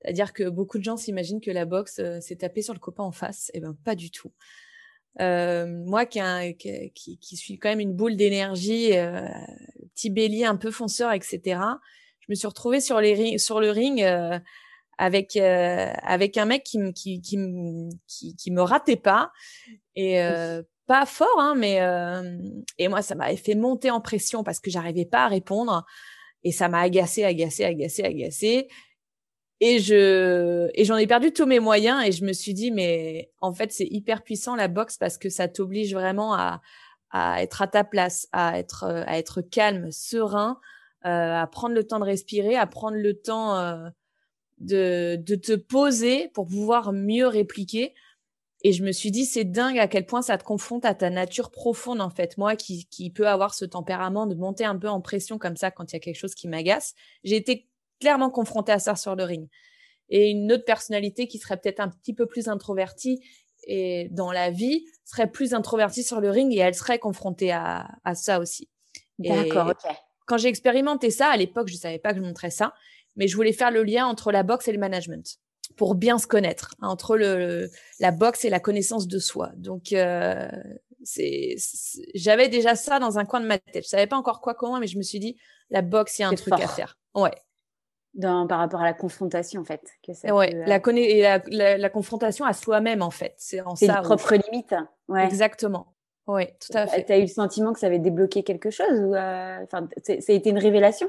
C'est-à-dire 0.00 0.32
que 0.32 0.48
beaucoup 0.48 0.78
de 0.78 0.82
gens 0.82 0.96
s'imaginent 0.96 1.40
que 1.40 1.52
la 1.52 1.66
boxe, 1.66 2.00
c'est 2.20 2.38
taper 2.38 2.62
sur 2.62 2.74
le 2.74 2.80
copain 2.80 3.04
en 3.04 3.12
face. 3.12 3.52
Eh 3.54 3.60
ben 3.60 3.76
pas 3.84 3.94
du 3.94 4.10
tout. 4.10 4.32
Euh, 5.20 5.66
moi 5.86 6.04
qui, 6.04 6.20
qui, 6.94 7.18
qui, 7.18 7.36
suis 7.36 7.58
quand 7.58 7.70
même 7.70 7.80
une 7.80 7.94
boule 7.94 8.16
d'énergie, 8.16 8.96
euh, 8.96 9.26
petit 9.94 10.10
bélier 10.10 10.44
un 10.44 10.56
peu 10.56 10.70
fonceur, 10.70 11.12
etc. 11.12 11.60
Je 12.20 12.26
me 12.28 12.34
suis 12.34 12.46
retrouvée 12.46 12.80
sur, 12.80 13.00
les 13.00 13.38
sur 13.38 13.60
le 13.60 13.70
ring 13.70 14.02
euh, 14.02 14.38
avec 14.98 15.36
euh, 15.36 15.92
avec 16.02 16.36
un 16.36 16.44
mec 16.44 16.64
qui, 16.64 16.78
qui, 16.92 17.20
qui, 17.20 17.38
qui, 18.06 18.36
qui 18.36 18.50
me 18.50 18.62
ratait 18.62 18.96
pas 18.96 19.32
et 19.94 20.20
euh, 20.20 20.62
pas 20.86 21.06
fort, 21.06 21.38
hein, 21.38 21.54
mais 21.56 21.80
et 22.78 22.88
moi 22.88 23.02
ça 23.02 23.14
m'avait 23.14 23.36
fait 23.36 23.54
monter 23.54 23.90
en 23.90 24.00
pression 24.00 24.44
parce 24.44 24.60
que 24.60 24.70
j'arrivais 24.70 25.06
pas 25.06 25.24
à 25.24 25.28
répondre 25.28 25.84
et 26.44 26.52
ça 26.52 26.68
m'a 26.68 26.80
agacé, 26.80 27.24
agacé, 27.24 27.64
agacé, 27.64 28.04
agacé. 28.04 28.68
Et 29.60 29.78
je 29.78 30.68
et 30.74 30.84
j'en 30.84 30.96
ai 30.96 31.06
perdu 31.06 31.32
tous 31.32 31.46
mes 31.46 31.60
moyens 31.60 32.04
et 32.06 32.12
je 32.12 32.24
me 32.24 32.34
suis 32.34 32.52
dit 32.52 32.70
mais 32.70 33.30
en 33.40 33.54
fait 33.54 33.72
c'est 33.72 33.86
hyper 33.86 34.22
puissant 34.22 34.54
la 34.54 34.68
boxe 34.68 34.98
parce 34.98 35.16
que 35.16 35.30
ça 35.30 35.48
t'oblige 35.48 35.94
vraiment 35.94 36.34
à 36.34 36.60
à 37.10 37.42
être 37.42 37.62
à 37.62 37.66
ta 37.66 37.82
place, 37.84 38.28
à 38.32 38.58
être 38.58 38.84
à 38.84 39.18
être 39.18 39.40
calme, 39.40 39.90
serein, 39.90 40.60
euh, 41.06 41.08
à 41.34 41.46
prendre 41.46 41.74
le 41.74 41.84
temps 41.84 41.98
de 42.00 42.04
respirer, 42.04 42.56
à 42.56 42.66
prendre 42.66 42.98
le 42.98 43.14
temps 43.14 43.56
euh, 43.58 43.88
de 44.58 45.16
de 45.16 45.34
te 45.36 45.54
poser 45.54 46.28
pour 46.34 46.46
pouvoir 46.46 46.92
mieux 46.92 47.26
répliquer. 47.26 47.94
Et 48.62 48.72
je 48.72 48.84
me 48.84 48.92
suis 48.92 49.10
dit 49.10 49.24
c'est 49.24 49.44
dingue 49.44 49.78
à 49.78 49.88
quel 49.88 50.04
point 50.06 50.20
ça 50.22 50.36
te 50.36 50.44
confronte 50.44 50.84
à 50.84 50.94
ta 50.94 51.08
nature 51.08 51.50
profonde 51.50 52.02
en 52.02 52.10
fait. 52.10 52.36
Moi 52.36 52.56
qui 52.56 52.86
qui 52.86 53.10
peut 53.10 53.28
avoir 53.28 53.54
ce 53.54 53.64
tempérament 53.64 54.26
de 54.26 54.34
monter 54.34 54.66
un 54.66 54.76
peu 54.76 54.88
en 54.88 55.00
pression 55.00 55.38
comme 55.38 55.56
ça 55.56 55.70
quand 55.70 55.92
il 55.92 55.96
y 55.96 55.98
a 55.98 56.00
quelque 56.00 56.18
chose 56.18 56.34
qui 56.34 56.48
m'agace, 56.48 56.94
j'ai 57.24 57.36
été 57.36 57.68
clairement 58.00 58.30
confronté 58.30 58.72
à 58.72 58.78
ça 58.78 58.96
sur 58.96 59.16
le 59.16 59.24
ring. 59.24 59.48
Et 60.08 60.30
une 60.30 60.52
autre 60.52 60.64
personnalité 60.64 61.26
qui 61.26 61.38
serait 61.38 61.56
peut-être 61.56 61.80
un 61.80 61.88
petit 61.88 62.14
peu 62.14 62.26
plus 62.26 62.48
introvertie 62.48 63.20
et 63.66 64.08
dans 64.12 64.30
la 64.30 64.50
vie 64.50 64.86
serait 65.04 65.30
plus 65.30 65.54
introvertie 65.54 66.04
sur 66.04 66.20
le 66.20 66.30
ring 66.30 66.52
et 66.52 66.58
elle 66.58 66.74
serait 66.74 66.98
confrontée 66.98 67.52
à, 67.52 67.88
à 68.04 68.14
ça 68.14 68.38
aussi. 68.38 68.68
D'accord, 69.18 69.68
ok. 69.68 69.92
Quand 70.26 70.38
j'ai 70.38 70.48
expérimenté 70.48 71.10
ça, 71.10 71.28
à 71.28 71.36
l'époque, 71.36 71.68
je 71.68 71.76
savais 71.76 71.98
pas 71.98 72.10
que 72.10 72.18
je 72.18 72.22
montrais 72.22 72.50
ça, 72.50 72.74
mais 73.16 73.28
je 73.28 73.36
voulais 73.36 73.52
faire 73.52 73.70
le 73.70 73.82
lien 73.82 74.06
entre 74.06 74.32
la 74.32 74.42
boxe 74.42 74.68
et 74.68 74.72
le 74.72 74.78
management 74.78 75.38
pour 75.76 75.94
bien 75.94 76.18
se 76.18 76.26
connaître, 76.26 76.74
hein, 76.80 76.88
entre 76.88 77.16
le, 77.16 77.70
la 77.98 78.12
boxe 78.12 78.44
et 78.44 78.50
la 78.50 78.60
connaissance 78.60 79.08
de 79.08 79.18
soi. 79.18 79.50
Donc, 79.56 79.92
euh, 79.92 80.48
c'est, 81.02 81.56
j'avais 82.14 82.48
déjà 82.48 82.76
ça 82.76 82.98
dans 82.98 83.18
un 83.18 83.24
coin 83.24 83.40
de 83.40 83.46
ma 83.46 83.58
tête. 83.58 83.84
Je 83.84 83.88
savais 83.88 84.06
pas 84.06 84.16
encore 84.16 84.40
quoi, 84.40 84.54
comment, 84.54 84.78
mais 84.78 84.86
je 84.86 84.96
me 84.96 85.02
suis 85.02 85.18
dit, 85.18 85.36
la 85.70 85.82
boxe, 85.82 86.18
il 86.18 86.22
y 86.22 86.24
a 86.24 86.28
un 86.28 86.34
truc 86.34 86.54
à 86.54 86.68
faire. 86.68 86.98
Ouais 87.14 87.32
dans, 88.16 88.46
par 88.46 88.58
rapport 88.58 88.80
à 88.80 88.84
la 88.84 88.94
confrontation 88.94 89.60
en 89.60 89.64
fait. 89.64 89.82
Que 90.02 90.32
ouais, 90.32 90.50
la, 90.66 90.80
et 90.96 91.22
la, 91.22 91.78
la, 91.78 91.90
confrontation 91.90 92.44
à 92.44 92.52
soi-même 92.52 93.02
en 93.02 93.10
fait. 93.10 93.34
C'est 93.36 93.60
en 93.60 93.76
ça. 93.76 94.00
propre 94.02 94.34
limite. 94.34 94.74
Ouais. 95.08 95.24
Exactement. 95.24 95.94
Oui, 96.26 96.46
tout 96.60 96.76
à 96.76 96.86
fait. 96.86 97.04
Tu 97.04 97.12
as 97.12 97.18
eu 97.18 97.22
le 97.22 97.26
sentiment 97.28 97.72
que 97.72 97.78
ça 97.78 97.86
avait 97.86 98.00
débloqué 98.00 98.42
quelque 98.42 98.70
chose 98.70 99.00
ou 99.00 99.14
euh, 99.14 99.58
enfin, 99.62 99.88
ça 100.02 100.14
a 100.14 100.32
été 100.32 100.50
une 100.50 100.58
révélation 100.58 101.08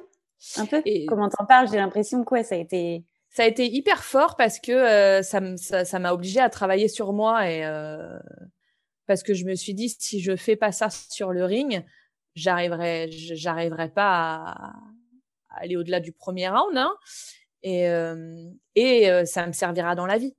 un 0.57 0.65
peu? 0.65 0.81
Et... 0.85 1.05
Comment 1.07 1.29
t'en 1.29 1.45
parles? 1.45 1.67
J'ai 1.71 1.77
l'impression 1.77 2.23
que 2.23 2.35
ouais, 2.35 2.43
ça 2.43 2.55
a 2.55 2.57
été. 2.57 3.03
Ça 3.29 3.43
a 3.43 3.45
été 3.45 3.67
hyper 3.67 4.03
fort 4.03 4.35
parce 4.35 4.59
que 4.59 4.71
euh, 4.71 5.21
ça 5.21 5.41
m'a 5.41 5.57
ça, 5.57 5.99
m'a 5.99 6.13
obligé 6.13 6.39
à 6.39 6.49
travailler 6.49 6.87
sur 6.87 7.13
moi 7.13 7.49
et 7.49 7.65
euh, 7.65 8.17
parce 9.05 9.21
que 9.21 9.33
je 9.33 9.45
me 9.45 9.53
suis 9.53 9.73
dit 9.73 9.89
si 9.89 10.21
je 10.21 10.35
fais 10.35 10.55
pas 10.55 10.71
ça 10.71 10.89
sur 10.89 11.33
le 11.33 11.43
ring, 11.45 11.83
j'arriverai 12.35 13.09
j'arriverai 13.11 13.89
pas 13.89 14.45
à, 14.47 14.73
aller 15.59 15.75
au-delà 15.75 15.99
du 15.99 16.11
premier 16.11 16.49
round. 16.49 16.77
Hein, 16.77 16.93
et 17.63 17.89
euh, 17.89 18.43
et 18.75 19.09
euh, 19.09 19.25
ça 19.25 19.45
me 19.47 19.51
servira 19.51 19.95
dans 19.95 20.05
la 20.05 20.17
vie. 20.17 20.35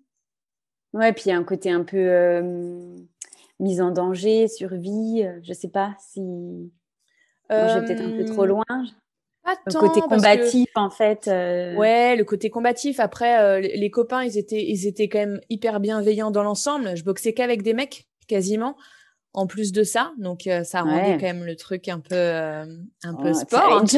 Ouais, 0.92 1.12
puis 1.12 1.24
il 1.26 1.28
y 1.28 1.32
a 1.32 1.36
un 1.36 1.44
côté 1.44 1.70
un 1.70 1.84
peu 1.84 1.98
euh, 1.98 2.96
mise 3.60 3.80
en 3.80 3.90
danger, 3.90 4.48
survie. 4.48 5.24
je 5.42 5.52
sais 5.52 5.68
pas 5.68 5.94
si. 5.98 6.20
je 7.50 7.54
vais 7.80 7.86
peut-être 7.86 8.02
un 8.02 8.16
peu 8.16 8.24
trop 8.24 8.46
loin. 8.46 8.64
Pas 9.44 9.56
le 9.66 9.72
côté 9.72 10.00
combatif, 10.00 10.68
en 10.74 10.90
fait. 10.90 11.26
Ouais, 11.26 12.16
le 12.16 12.24
côté 12.24 12.50
combatif. 12.50 13.00
Après, 13.00 13.60
les 13.60 13.90
copains, 13.90 14.24
ils 14.24 14.38
étaient, 14.38 14.64
ils 14.64 14.86
étaient 14.86 15.08
quand 15.08 15.18
même 15.18 15.40
hyper 15.50 15.80
bienveillants 15.80 16.30
dans 16.30 16.42
l'ensemble. 16.42 16.96
Je 16.96 17.04
boxais 17.04 17.34
qu'avec 17.34 17.62
des 17.62 17.74
mecs, 17.74 18.06
quasiment 18.26 18.76
en 19.32 19.46
plus 19.46 19.72
de 19.72 19.82
ça. 19.82 20.12
Donc, 20.18 20.46
euh, 20.46 20.64
ça 20.64 20.82
rendait 20.82 21.16
quand 21.18 21.26
même 21.26 21.44
le 21.44 21.56
truc 21.56 21.88
un 21.88 22.00
peu, 22.00 22.14
euh, 22.14 22.64
un 23.04 23.14
peu 23.14 23.32
sport. 23.34 23.84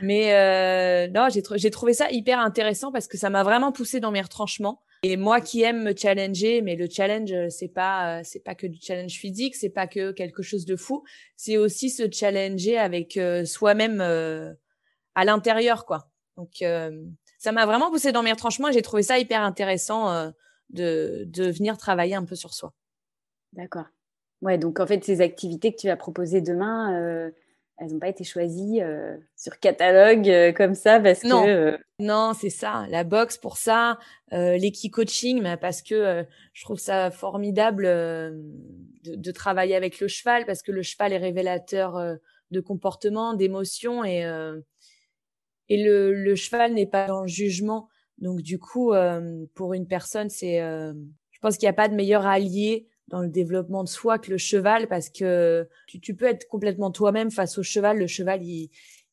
Mais 0.00 0.32
euh, 0.32 1.08
non, 1.08 1.28
j'ai, 1.28 1.70
trouvé 1.70 1.92
ça 1.92 2.10
hyper 2.10 2.38
intéressant 2.38 2.90
parce 2.90 3.06
que 3.06 3.18
ça 3.18 3.28
m'a 3.28 3.42
vraiment 3.42 3.70
poussé 3.70 4.00
dans 4.00 4.10
mes 4.10 4.22
retranchements. 4.22 4.80
Et 5.02 5.18
moi 5.18 5.42
qui 5.42 5.62
aime 5.62 5.84
me 5.84 5.94
challenger, 5.94 6.60
mais 6.62 6.74
le 6.74 6.88
challenge, 6.90 7.32
c'est 7.50 7.68
pas, 7.68 8.24
c'est 8.24 8.42
pas 8.42 8.56
que 8.56 8.66
du 8.66 8.80
challenge 8.80 9.12
physique, 9.12 9.54
c'est 9.54 9.68
pas 9.68 9.86
que 9.86 10.10
quelque 10.10 10.42
chose 10.42 10.64
de 10.64 10.74
fou. 10.74 11.04
C'est 11.36 11.56
aussi 11.56 11.90
se 11.90 12.10
challenger 12.10 12.78
avec 12.78 13.20
soi-même 13.44 14.00
à 14.00 15.24
l'intérieur, 15.24 15.84
quoi. 15.84 16.08
Donc, 16.36 16.64
ça 17.38 17.52
m'a 17.52 17.66
vraiment 17.66 17.90
poussé 17.90 18.10
dans 18.10 18.22
mes 18.24 18.32
retranchements 18.32 18.70
et 18.70 18.72
j'ai 18.72 18.82
trouvé 18.82 19.02
ça 19.02 19.18
hyper 19.18 19.42
intéressant 19.42 20.32
de, 20.70 21.24
de 21.26 21.50
venir 21.50 21.78
travailler 21.78 22.14
un 22.14 22.24
peu 22.24 22.34
sur 22.34 22.54
soi. 22.54 22.72
D'accord. 23.52 23.86
Ouais, 24.42 24.58
donc 24.58 24.78
en 24.80 24.86
fait, 24.86 25.02
ces 25.04 25.20
activités 25.20 25.72
que 25.72 25.78
tu 25.78 25.88
vas 25.88 25.96
proposer 25.96 26.40
demain, 26.40 26.94
euh, 27.00 27.30
elles 27.78 27.92
n'ont 27.92 27.98
pas 27.98 28.08
été 28.08 28.22
choisies 28.22 28.80
euh, 28.82 29.16
sur 29.36 29.58
catalogue 29.58 30.28
euh, 30.28 30.52
comme 30.52 30.74
ça 30.74 31.00
parce 31.00 31.24
non. 31.24 31.44
que. 31.44 31.78
Non, 31.98 32.32
c'est 32.38 32.50
ça. 32.50 32.86
La 32.90 33.02
boxe 33.02 33.36
pour 33.36 33.56
ça, 33.56 33.98
l'équi-coaching, 34.30 35.56
parce 35.60 35.82
que 35.82 36.24
je 36.52 36.64
trouve 36.64 36.78
ça 36.78 37.10
formidable 37.10 37.84
de, 37.84 39.16
de, 39.16 39.32
travailler 39.32 39.74
avec 39.74 39.98
le 39.98 40.06
cheval 40.06 40.46
parce 40.46 40.62
que 40.62 40.70
le 40.70 40.82
cheval 40.82 41.12
est 41.12 41.18
révélateur 41.18 41.98
de 42.52 42.60
comportement, 42.60 43.34
d'émotion 43.34 44.04
et, 44.04 44.20
et 45.68 45.82
le, 45.82 46.14
le 46.14 46.34
cheval 46.36 46.74
n'est 46.74 46.86
pas 46.86 47.08
dans 47.08 47.22
le 47.22 47.26
jugement. 47.26 47.88
Donc 48.18 48.42
du 48.42 48.58
coup, 48.58 48.92
euh, 48.92 49.46
pour 49.54 49.74
une 49.74 49.86
personne, 49.86 50.28
c'est, 50.28 50.60
euh, 50.60 50.92
je 51.30 51.38
pense 51.40 51.56
qu'il 51.56 51.66
n'y 51.66 51.70
a 51.70 51.74
pas 51.74 51.88
de 51.88 51.94
meilleur 51.94 52.26
allié 52.26 52.88
dans 53.08 53.20
le 53.20 53.28
développement 53.28 53.84
de 53.84 53.88
soi 53.88 54.18
que 54.18 54.30
le 54.30 54.38
cheval 54.38 54.88
parce 54.88 55.08
que 55.08 55.68
tu, 55.86 56.14
peux 56.14 56.26
être 56.26 56.46
complètement 56.48 56.90
toi-même 56.90 57.30
face 57.30 57.56
au 57.58 57.62
cheval. 57.62 57.98
Le 57.98 58.06
cheval, 58.06 58.44
il, 58.44 58.70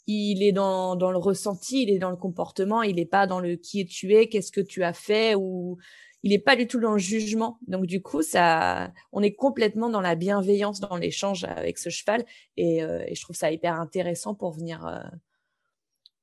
il 0.08 0.44
est 0.44 0.52
dans, 0.52 0.96
le 0.96 1.18
ressenti, 1.18 1.84
il 1.84 1.89
est 1.91 2.00
dans 2.00 2.10
le 2.10 2.18
comportement, 2.18 2.82
il 2.82 2.96
n'est 2.96 3.06
pas 3.06 3.28
dans 3.28 3.39
le 3.39 3.56
qui 3.56 3.86
tu 3.86 4.13
es, 4.13 4.28
qu'est-ce 4.28 4.52
que 4.52 4.62
tu 4.62 4.84
as 4.84 4.94
fait 4.94 5.36
ou 5.36 5.78
il 6.24 6.32
n'est 6.32 6.39
pas 6.39 6.56
du 6.56 6.68
tout 6.68 6.80
dans 6.80 6.94
le 6.94 6.98
jugement. 6.98 7.60
Donc 7.68 7.86
du 7.86 8.02
coup, 8.02 8.24
ça, 8.24 8.91
on 9.12 9.22
est 9.22 9.36
complètement 9.36 9.89
dans 9.89 10.02
la 10.02 10.15
bienveillance, 10.15 10.80
dans 10.80 10.98
l'échange 10.98 11.44
avec 11.44 11.78
ce 11.78 11.89
cheval 11.89 12.26
et, 12.58 12.84
euh, 12.84 13.04
et, 13.08 13.13
je 13.13 13.22
trouve 13.22 13.36
ça 13.36 13.52
hyper 13.52 13.80
intéressant 13.80 14.34
pour 14.34 14.52
venir 14.52 15.12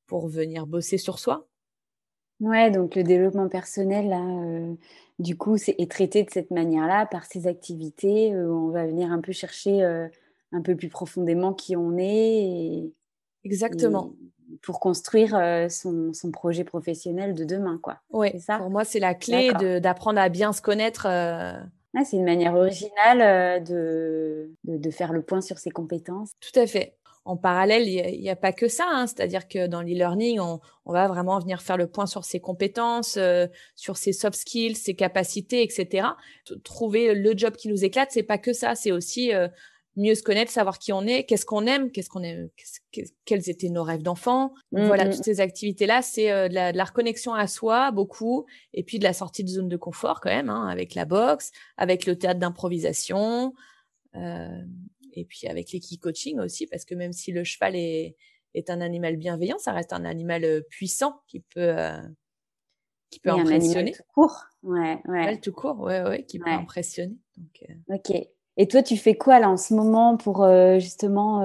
pour 0.06 0.28
venir 0.28 0.66
bosser 0.66 0.98
sur 0.98 1.18
soi. 1.18 1.48
Ouais, 2.42 2.70
donc 2.70 2.96
le 2.96 3.04
développement 3.04 3.48
personnel, 3.48 4.08
là, 4.08 4.20
euh, 4.20 4.74
du 5.18 5.36
coup, 5.36 5.56
c'est 5.56 5.76
est 5.78 5.90
traité 5.90 6.24
de 6.24 6.30
cette 6.30 6.50
manière-là 6.50 7.06
par 7.06 7.24
ces 7.24 7.46
activités. 7.46 8.36
où 8.36 8.68
on 8.68 8.70
va 8.70 8.84
venir 8.84 9.10
un 9.10 9.20
peu 9.20 9.32
chercher 9.32 9.82
un 10.52 10.60
peu 10.60 10.76
plus 10.76 10.88
profondément 10.88 11.54
qui 11.54 11.76
on 11.76 11.96
est. 11.96 12.90
Exactement. 13.44 14.12
pour 14.62 14.80
construire 14.80 15.30
son, 15.70 16.12
son, 16.12 16.30
projet 16.30 16.64
professionnel 16.64 17.34
de 17.34 17.44
demain, 17.44 17.78
quoi. 17.82 17.98
Oui, 18.10 18.30
pour 18.58 18.70
moi, 18.70 18.84
c'est 18.84 19.00
la 19.00 19.14
clé 19.14 19.52
d'apprendre 19.80 20.20
à 20.20 20.28
bien 20.28 20.52
se 20.52 20.60
connaître. 20.60 21.02
c'est 21.02 22.16
une 22.16 22.24
manière 22.24 22.54
originale 22.54 23.62
de, 23.62 24.50
de, 24.64 24.76
de, 24.78 24.90
faire 24.90 25.12
le 25.12 25.22
point 25.22 25.40
sur 25.40 25.58
ses 25.58 25.70
compétences. 25.70 26.32
Tout 26.40 26.58
à 26.58 26.66
fait 26.66 26.96
en 27.24 27.36
parallèle, 27.36 27.86
il 27.88 28.20
n'y 28.20 28.30
a, 28.30 28.36
pas 28.36 28.52
que 28.52 28.66
ça. 28.66 28.84
Hein. 28.88 29.06
C'est-à-dire 29.06 29.46
que 29.46 29.66
dans 29.66 29.80
l'e-learning, 29.80 30.40
on, 30.40 30.60
on, 30.84 30.92
va 30.92 31.06
vraiment 31.06 31.38
venir 31.38 31.62
faire 31.62 31.76
le 31.76 31.86
point 31.86 32.06
sur 32.06 32.24
ses 32.24 32.40
compétences, 32.40 33.16
euh, 33.16 33.46
sur 33.76 33.96
ses 33.96 34.12
soft 34.12 34.36
skills, 34.36 34.74
ses 34.74 34.94
capacités, 34.94 35.62
etc. 35.62 36.08
Trouver 36.64 37.14
le 37.14 37.36
job 37.36 37.54
qui 37.54 37.68
nous 37.68 37.84
éclate, 37.84 38.10
c'est 38.10 38.24
pas 38.24 38.38
que 38.38 38.52
ça. 38.52 38.74
C'est 38.74 38.90
aussi 38.90 39.32
euh, 39.32 39.46
mieux 39.96 40.14
se 40.14 40.22
connaître, 40.22 40.50
savoir 40.50 40.78
qui 40.78 40.92
on 40.92 41.06
est, 41.06 41.24
qu'est-ce 41.24 41.46
qu'on 41.46 41.66
aime, 41.66 41.90
qu'est-ce 41.90 42.08
qu'on 42.08 42.22
aime, 42.22 42.48
quels 43.24 43.50
étaient 43.50 43.68
nos 43.68 43.84
rêves 43.84 44.02
d'enfant. 44.02 44.54
Mmh, 44.72 44.86
voilà, 44.86 45.04
mmh. 45.04 45.10
toutes 45.10 45.24
ces 45.24 45.40
activités-là, 45.40 46.02
c'est 46.02 46.32
euh, 46.32 46.48
de, 46.48 46.54
la, 46.54 46.72
de, 46.72 46.76
la, 46.76 46.84
reconnexion 46.84 47.34
à 47.34 47.46
soi, 47.46 47.92
beaucoup, 47.92 48.46
et 48.72 48.82
puis 48.82 48.98
de 48.98 49.04
la 49.04 49.12
sortie 49.12 49.44
de 49.44 49.48
zone 49.48 49.68
de 49.68 49.76
confort 49.76 50.20
quand 50.20 50.30
même, 50.30 50.50
hein, 50.50 50.66
avec 50.66 50.94
la 50.94 51.04
boxe, 51.04 51.52
avec 51.76 52.06
le 52.06 52.16
théâtre 52.16 52.40
d'improvisation. 52.40 53.54
Euh, 54.16 54.62
et 55.14 55.24
puis 55.24 55.46
avec 55.48 55.72
l'équipe 55.72 56.00
coaching 56.00 56.38
aussi, 56.40 56.66
parce 56.66 56.84
que 56.84 56.94
même 56.94 57.12
si 57.12 57.32
le 57.32 57.44
cheval 57.44 57.76
est, 57.76 58.16
est 58.54 58.70
un 58.70 58.80
animal 58.80 59.16
bienveillant, 59.16 59.58
ça 59.58 59.72
reste 59.72 59.92
un 59.92 60.04
animal 60.04 60.44
euh, 60.44 60.60
puissant 60.70 61.20
qui 61.26 61.40
peut, 61.40 61.78
euh, 61.78 62.00
qui 63.10 63.20
peut 63.20 63.30
impressionner. 63.30 63.76
Un 63.76 63.80
animal 63.80 63.92
tout 63.92 64.12
court, 64.14 64.44
ouais, 64.62 65.02
ouais. 65.08 65.40
tout 65.40 65.52
court, 65.52 65.80
ouais, 65.80 66.02
ouais, 66.02 66.24
qui 66.24 66.38
peut 66.38 66.50
impressionner. 66.50 67.16
Donc, 67.36 67.68
euh. 67.68 67.94
Ok. 67.94 68.28
Et 68.58 68.68
toi, 68.68 68.82
tu 68.82 68.98
fais 68.98 69.14
quoi 69.14 69.38
là 69.38 69.48
en 69.48 69.56
ce 69.56 69.72
moment 69.72 70.18
pour 70.18 70.46
justement 70.78 71.40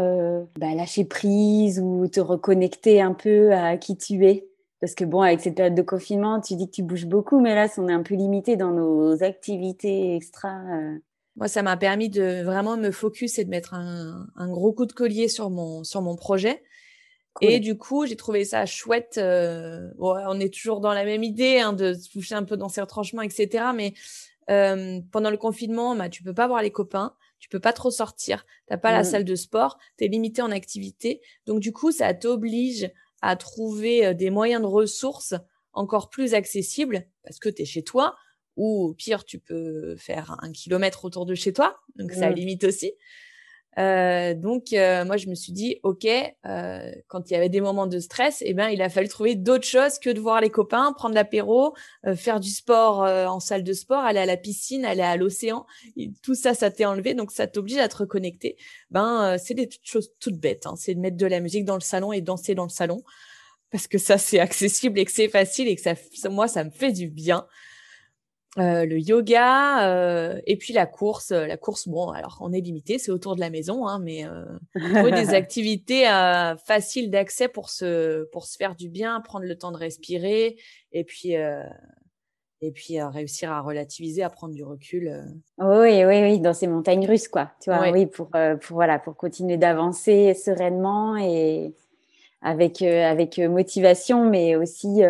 bah, 0.57 0.75
lâcher 0.75 1.05
prise 1.05 1.79
ou 1.79 2.05
te 2.09 2.19
reconnecter 2.19 2.99
un 2.99 3.13
peu 3.13 3.53
à 3.53 3.77
qui 3.77 3.95
tu 3.95 4.25
es? 4.25 4.49
Parce 4.81 4.93
que 4.93 5.05
bon, 5.05 5.21
avec 5.21 5.39
cette 5.39 5.55
période 5.55 5.73
de 5.73 5.81
confinement, 5.81 6.41
tu 6.41 6.57
dis 6.57 6.67
que 6.67 6.75
tu 6.75 6.83
bouges 6.83 7.05
beaucoup, 7.05 7.39
mais 7.39 7.55
là, 7.55 7.69
on 7.77 7.87
est 7.87 7.93
un 7.93 8.03
peu 8.03 8.15
limité 8.15 8.57
dans 8.57 8.71
nos 8.71 9.23
activités 9.23 10.17
extra. 10.17 10.61
Moi, 11.37 11.47
ça 11.47 11.61
m'a 11.61 11.77
permis 11.77 12.09
de 12.09 12.43
vraiment 12.43 12.77
me 12.77 12.91
focus 12.91 13.37
et 13.39 13.45
de 13.45 13.49
mettre 13.49 13.73
un, 13.73 14.27
un, 14.35 14.49
gros 14.49 14.73
coup 14.73 14.85
de 14.85 14.93
collier 14.93 15.27
sur 15.27 15.49
mon, 15.49 15.83
sur 15.83 16.01
mon 16.01 16.15
projet. 16.15 16.63
Et 17.41 17.59
du 17.59 17.77
coup, 17.77 18.05
j'ai 18.05 18.15
trouvé 18.15 18.45
ça 18.45 18.65
chouette. 18.65 19.17
Euh, 19.17 19.89
on 19.99 20.39
est 20.39 20.53
toujours 20.53 20.79
dans 20.79 20.93
la 20.93 21.05
même 21.05 21.23
idée 21.23 21.59
hein, 21.59 21.73
de 21.73 21.93
se 21.93 22.09
toucher 22.09 22.35
un 22.35 22.43
peu 22.43 22.57
dans 22.57 22.69
ses 22.69 22.81
retranchements, 22.81 23.21
etc. 23.21 23.65
Mais 23.75 23.93
euh, 24.49 24.99
pendant 25.11 25.29
le 25.29 25.37
confinement, 25.37 25.95
bah, 25.95 26.09
tu 26.09 26.23
peux 26.23 26.33
pas 26.33 26.47
voir 26.47 26.61
les 26.61 26.71
copains, 26.71 27.13
tu 27.39 27.49
peux 27.49 27.59
pas 27.59 27.73
trop 27.73 27.91
sortir, 27.91 28.45
t'as 28.67 28.77
pas 28.77 28.91
la 28.91 29.01
mmh. 29.01 29.05
salle 29.05 29.25
de 29.25 29.35
sport, 29.35 29.77
tu 29.97 30.05
es 30.05 30.07
limité 30.07 30.41
en 30.41 30.51
activité. 30.51 31.21
Donc 31.45 31.59
du 31.59 31.71
coup, 31.71 31.91
ça 31.91 32.13
t'oblige 32.13 32.91
à 33.21 33.35
trouver 33.35 34.07
euh, 34.07 34.13
des 34.13 34.29
moyens 34.29 34.61
de 34.61 34.67
ressources 34.67 35.35
encore 35.73 36.09
plus 36.09 36.33
accessibles 36.33 37.05
parce 37.23 37.39
que 37.39 37.49
tu 37.49 37.61
es 37.63 37.65
chez 37.65 37.83
toi, 37.83 38.15
ou 38.57 38.89
au 38.89 38.93
pire, 38.93 39.23
tu 39.23 39.39
peux 39.39 39.95
faire 39.95 40.37
un 40.41 40.51
kilomètre 40.51 41.05
autour 41.05 41.25
de 41.25 41.35
chez 41.35 41.53
toi, 41.53 41.77
donc 41.95 42.11
ça 42.11 42.29
limite 42.29 42.65
aussi. 42.65 42.93
Euh, 43.77 44.33
donc 44.33 44.73
euh, 44.73 45.05
moi 45.05 45.17
je 45.17 45.27
me 45.27 45.35
suis 45.35 45.53
dit 45.53 45.77
ok 45.83 46.07
euh, 46.47 46.91
quand 47.07 47.29
il 47.29 47.33
y 47.33 47.35
avait 47.35 47.49
des 47.49 47.61
moments 47.61 47.85
de 47.85 47.99
stress 47.99 48.41
eh 48.43 48.55
ben 48.55 48.69
il 48.69 48.81
a 48.81 48.89
fallu 48.89 49.07
trouver 49.07 49.35
d'autres 49.35 49.67
choses 49.67 49.99
que 49.99 50.09
de 50.09 50.19
voir 50.19 50.41
les 50.41 50.49
copains 50.49 50.93
prendre 50.93 51.13
l'apéro 51.13 51.75
faire 52.15 52.39
du 52.39 52.49
sport 52.49 53.01
en 53.01 53.39
salle 53.39 53.63
de 53.63 53.73
sport 53.73 53.99
aller 53.99 54.19
à 54.19 54.25
la 54.25 54.35
piscine 54.35 54.83
aller 54.83 55.03
à 55.03 55.15
l'océan 55.15 55.67
tout 56.23 56.33
ça 56.33 56.55
ça 56.55 56.71
t'est 56.71 56.85
enlevé 56.85 57.13
donc 57.13 57.31
ça 57.31 57.45
t'oblige 57.45 57.77
à 57.77 57.87
te 57.87 57.97
reconnecter 57.97 58.57
ben 58.89 59.37
c'est 59.37 59.53
des 59.53 59.69
choses 59.83 60.09
toutes 60.19 60.39
bêtes 60.39 60.65
hein. 60.65 60.73
c'est 60.75 60.95
de 60.95 60.99
mettre 60.99 61.17
de 61.17 61.27
la 61.27 61.39
musique 61.39 61.65
dans 61.65 61.75
le 61.75 61.81
salon 61.81 62.11
et 62.13 62.21
danser 62.21 62.55
dans 62.55 62.63
le 62.63 62.69
salon 62.69 63.03
parce 63.69 63.87
que 63.87 63.99
ça 63.99 64.17
c'est 64.17 64.39
accessible 64.49 64.97
et 64.97 65.05
que 65.05 65.11
c'est 65.11 65.29
facile 65.29 65.67
et 65.67 65.75
que 65.75 65.81
ça 65.83 65.93
moi 66.29 66.47
ça 66.47 66.63
me 66.63 66.71
fait 66.71 66.93
du 66.93 67.09
bien 67.09 67.45
euh, 68.57 68.85
le 68.85 68.97
yoga 68.99 69.87
euh, 69.87 70.39
et 70.47 70.57
puis 70.57 70.73
la 70.73 70.87
course. 70.87 71.31
Euh, 71.31 71.45
la 71.45 71.57
course, 71.57 71.87
bon, 71.87 72.09
alors 72.09 72.37
on 72.41 72.51
est 72.51 72.61
limité, 72.61 72.97
c'est 72.97 73.11
autour 73.11 73.35
de 73.35 73.39
la 73.39 73.49
maison, 73.49 73.87
hein, 73.87 73.99
mais 73.99 74.25
euh, 74.25 75.11
des 75.11 75.29
activités 75.35 76.05
faciles 76.65 77.11
d'accès 77.11 77.47
pour 77.49 77.69
se 77.69 78.23
pour 78.31 78.45
se 78.45 78.57
faire 78.57 78.75
du 78.75 78.89
bien, 78.89 79.21
prendre 79.21 79.45
le 79.45 79.57
temps 79.57 79.71
de 79.71 79.77
respirer 79.77 80.57
et 80.91 81.03
puis 81.03 81.33
et 82.61 82.71
puis 82.71 82.99
réussir 82.99 83.51
à 83.51 83.61
relativiser, 83.61 84.23
à 84.23 84.29
prendre 84.31 84.55
du 84.55 84.63
recul. 84.63 85.23
Oui, 85.59 86.03
oui, 86.05 86.21
oui, 86.23 86.39
dans 86.39 86.53
ces 86.53 86.65
montagnes 86.65 87.05
russes, 87.05 87.27
quoi. 87.27 87.51
Tu 87.61 87.69
vois, 87.69 87.91
oui, 87.91 88.07
pour 88.07 88.29
pour 88.29 88.75
voilà, 88.75 88.97
pour 88.97 89.15
continuer 89.15 89.57
d'avancer 89.57 90.33
sereinement 90.33 91.15
et 91.17 91.75
avec 92.41 92.81
avec 92.81 93.37
motivation, 93.37 94.27
mais 94.27 94.55
aussi 94.55 95.03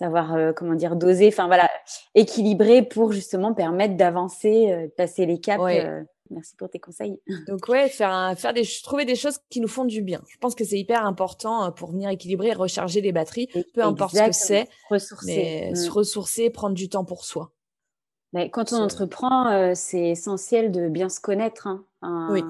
savoir 0.00 0.34
euh, 0.34 0.52
comment 0.52 0.74
dire 0.74 0.96
doser, 0.96 1.28
enfin 1.28 1.46
voilà, 1.46 1.70
équilibrer 2.14 2.82
pour 2.82 3.12
justement 3.12 3.52
permettre 3.52 3.96
d'avancer, 3.96 4.72
euh, 4.72 4.86
de 4.86 4.92
passer 4.92 5.26
les 5.26 5.38
caps. 5.38 5.62
Euh. 5.62 6.02
merci 6.30 6.56
pour 6.56 6.70
tes 6.70 6.78
conseils. 6.78 7.20
Donc 7.48 7.68
ouais, 7.68 7.88
faire 7.88 8.34
faire 8.36 8.54
des 8.54 8.62
trouver 8.82 9.04
des 9.04 9.14
choses 9.14 9.38
qui 9.50 9.60
nous 9.60 9.68
font 9.68 9.84
du 9.84 10.02
bien. 10.02 10.22
Je 10.28 10.38
pense 10.38 10.54
que 10.54 10.64
c'est 10.64 10.78
hyper 10.78 11.04
important 11.04 11.70
pour 11.72 11.92
venir 11.92 12.08
équilibrer, 12.08 12.52
recharger 12.52 13.02
les 13.02 13.12
batteries, 13.12 13.48
peu 13.74 13.82
importe 13.82 14.16
ce 14.16 14.26
que 14.26 14.32
c'est. 14.32 14.68
Ressourcer, 14.90 15.72
se 15.74 15.88
mm. 15.88 15.92
ressourcer, 15.92 16.50
prendre 16.50 16.74
du 16.74 16.88
temps 16.88 17.04
pour 17.04 17.24
soi. 17.24 17.52
Mais 18.32 18.48
quand 18.48 18.72
on 18.72 18.76
entreprend, 18.76 19.74
c'est 19.74 20.10
essentiel 20.10 20.70
de 20.70 20.88
bien 20.88 21.08
se 21.08 21.20
connaître. 21.20 21.66
Hein. 21.66 22.28
Oui. 22.30 22.42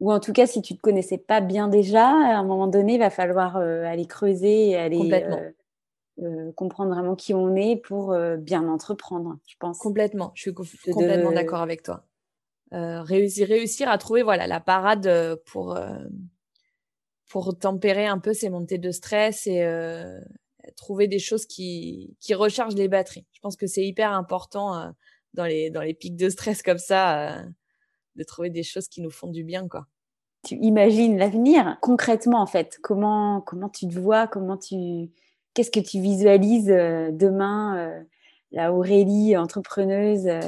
Ou 0.00 0.12
en 0.12 0.20
tout 0.20 0.32
cas, 0.32 0.46
si 0.46 0.62
tu 0.62 0.76
te 0.76 0.80
connaissais 0.80 1.18
pas 1.18 1.40
bien 1.40 1.66
déjà, 1.66 2.06
à 2.06 2.36
un 2.36 2.44
moment 2.44 2.68
donné, 2.68 2.94
il 2.94 2.98
va 3.00 3.10
falloir 3.10 3.56
aller 3.56 4.06
creuser, 4.06 4.76
aller 4.76 4.98
Complètement. 4.98 5.40
Euh, 6.20 6.50
comprendre 6.52 6.92
vraiment 6.92 7.14
qui 7.14 7.32
on 7.32 7.54
est 7.54 7.76
pour 7.76 8.12
euh, 8.12 8.36
bien 8.36 8.66
entreprendre, 8.66 9.38
je 9.46 9.54
pense. 9.56 9.78
Complètement, 9.78 10.32
je 10.34 10.50
suis 10.50 10.52
complètement 10.90 11.30
d'accord 11.30 11.60
avec 11.60 11.84
toi. 11.84 12.04
Euh, 12.72 13.02
réussir, 13.02 13.46
réussir 13.46 13.88
à 13.88 13.98
trouver 13.98 14.24
voilà 14.24 14.48
la 14.48 14.58
parade 14.58 15.40
pour 15.46 15.78
pour 17.28 17.56
tempérer 17.56 18.06
un 18.06 18.18
peu 18.18 18.34
ces 18.34 18.50
montées 18.50 18.78
de 18.78 18.90
stress 18.90 19.46
et 19.46 19.64
trouver 20.76 21.06
des 21.06 21.20
choses 21.20 21.46
qui 21.46 22.16
qui 22.18 22.34
rechargent 22.34 22.74
les 22.74 22.88
batteries. 22.88 23.26
Je 23.32 23.40
pense 23.40 23.56
que 23.56 23.68
c'est 23.68 23.86
hyper 23.86 24.12
important 24.12 24.92
dans 25.34 25.46
les 25.46 25.70
dans 25.70 25.82
les 25.82 25.94
pics 25.94 26.16
de 26.16 26.30
stress 26.30 26.62
comme 26.62 26.78
ça 26.78 27.44
de 28.16 28.24
trouver 28.24 28.50
des 28.50 28.64
choses 28.64 28.88
qui 28.88 29.02
nous 29.02 29.10
font 29.10 29.28
du 29.28 29.44
bien 29.44 29.68
quoi. 29.68 29.86
Tu 30.44 30.56
imagines 30.56 31.16
l'avenir 31.16 31.78
concrètement 31.80 32.42
en 32.42 32.46
fait. 32.46 32.78
Comment 32.82 33.40
comment 33.40 33.68
tu 33.68 33.86
te 33.86 33.96
vois, 33.96 34.26
comment 34.26 34.56
tu 34.56 35.12
qu'est-ce 35.58 35.72
que 35.72 35.80
tu 35.80 36.00
visualises 36.00 36.70
euh, 36.70 37.10
demain 37.10 37.76
euh, 37.78 38.02
La 38.52 38.72
Aurélie, 38.72 39.36
entrepreneuse, 39.36 40.28
euh, 40.28 40.40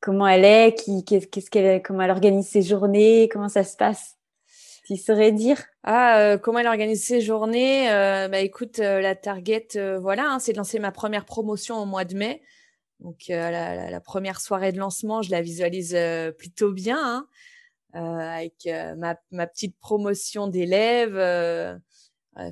comment 0.00 0.26
elle 0.26 0.44
est 0.44 0.74
qui, 0.74 1.04
qu'est-ce 1.04 1.50
qu'elle, 1.50 1.80
Comment 1.82 2.02
elle 2.02 2.10
organise 2.10 2.48
ses 2.48 2.62
journées 2.62 3.28
Comment 3.32 3.48
ça 3.48 3.62
se 3.62 3.76
passe? 3.76 4.16
Tu 4.88 4.96
saurais 4.96 5.30
dire? 5.30 5.62
Ah, 5.84 6.36
comment 6.42 6.58
elle 6.58 6.66
organise 6.66 7.04
ses 7.04 7.20
journées? 7.20 7.86
Bah 7.88 8.38
écoute, 8.38 8.78
la 8.78 9.16
target, 9.16 9.66
voilà, 10.00 10.30
hein, 10.30 10.38
c'est 10.38 10.52
de 10.52 10.58
lancer 10.58 10.78
ma 10.78 10.92
première 10.92 11.24
promotion 11.24 11.76
au 11.80 11.86
mois 11.86 12.04
de 12.04 12.16
mai. 12.16 12.40
Donc 13.00 13.26
la, 13.28 14.00
première 14.00 14.40
soirée 14.40 14.70
de 14.70 14.78
lancement, 14.78 15.22
je 15.22 15.32
la 15.32 15.42
visualise 15.42 15.96
plutôt 16.38 16.70
bien, 16.70 17.26
hein, 17.94 18.18
avec 18.18 18.68
ma, 18.96 19.16
ma, 19.32 19.48
petite 19.48 19.76
promotion 19.80 20.46
d'élèves 20.46 21.18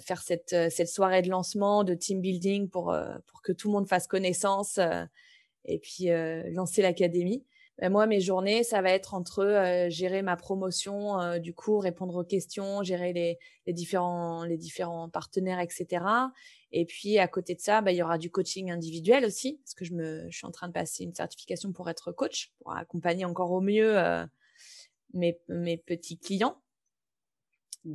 faire 0.01 0.23
cette, 0.23 0.53
euh, 0.53 0.69
cette 0.71 0.89
soirée 0.89 1.23
de 1.23 1.29
lancement, 1.29 1.85
de 1.85 1.95
team 1.95 2.21
building 2.21 2.69
pour, 2.69 2.93
euh, 2.93 3.17
pour 3.27 3.43
que 3.43 3.53
tout 3.53 3.69
le 3.69 3.73
monde 3.73 3.89
fasse 3.89 4.07
connaissance 4.07 4.79
et 5.67 5.79
puis 5.79 6.09
lancer 6.53 6.83
l'académie. 6.83 7.45
Ben 7.79 7.91
moi, 7.91 8.07
mes 8.07 8.21
journées, 8.21 8.63
ça 8.63 8.83
va 8.83 8.91
être 8.91 9.15
entre 9.15 9.87
gérer 9.89 10.23
ma 10.23 10.37
promotion, 10.37 11.39
du 11.39 11.55
coup, 11.55 11.79
répondre 11.79 12.15
aux 12.15 12.25
questions, 12.25 12.83
gérer 12.83 13.13
les, 13.13 13.39
les, 13.67 13.73
différents, 13.73 14.45
les 14.45 14.59
différents 14.59 15.09
partenaires, 15.09 15.59
etc. 15.59 16.05
Et 16.71 16.85
puis, 16.85 17.19
à 17.19 17.27
côté 17.27 17.55
de 17.55 17.61
ça, 17.61 17.81
ben, 17.81 17.91
il 17.91 17.97
y 17.97 18.03
aura 18.03 18.19
du 18.19 18.31
coaching 18.31 18.71
individuel 18.71 19.25
aussi, 19.25 19.59
parce 19.65 19.75
que 19.75 19.85
je, 19.85 19.95
me, 19.95 20.27
je 20.31 20.37
suis 20.37 20.47
en 20.47 20.51
train 20.53 20.69
de 20.69 20.73
passer 20.73 21.03
une 21.03 21.15
certification 21.15 21.73
pour 21.73 21.89
être 21.89 22.13
coach, 22.13 22.53
pour 22.59 22.77
accompagner 22.77 23.25
encore 23.25 23.51
au 23.51 23.63
mieux 23.63 23.97
mes, 25.15 25.41
mes 25.49 25.79
petits 25.79 26.19
clients. 26.19 26.61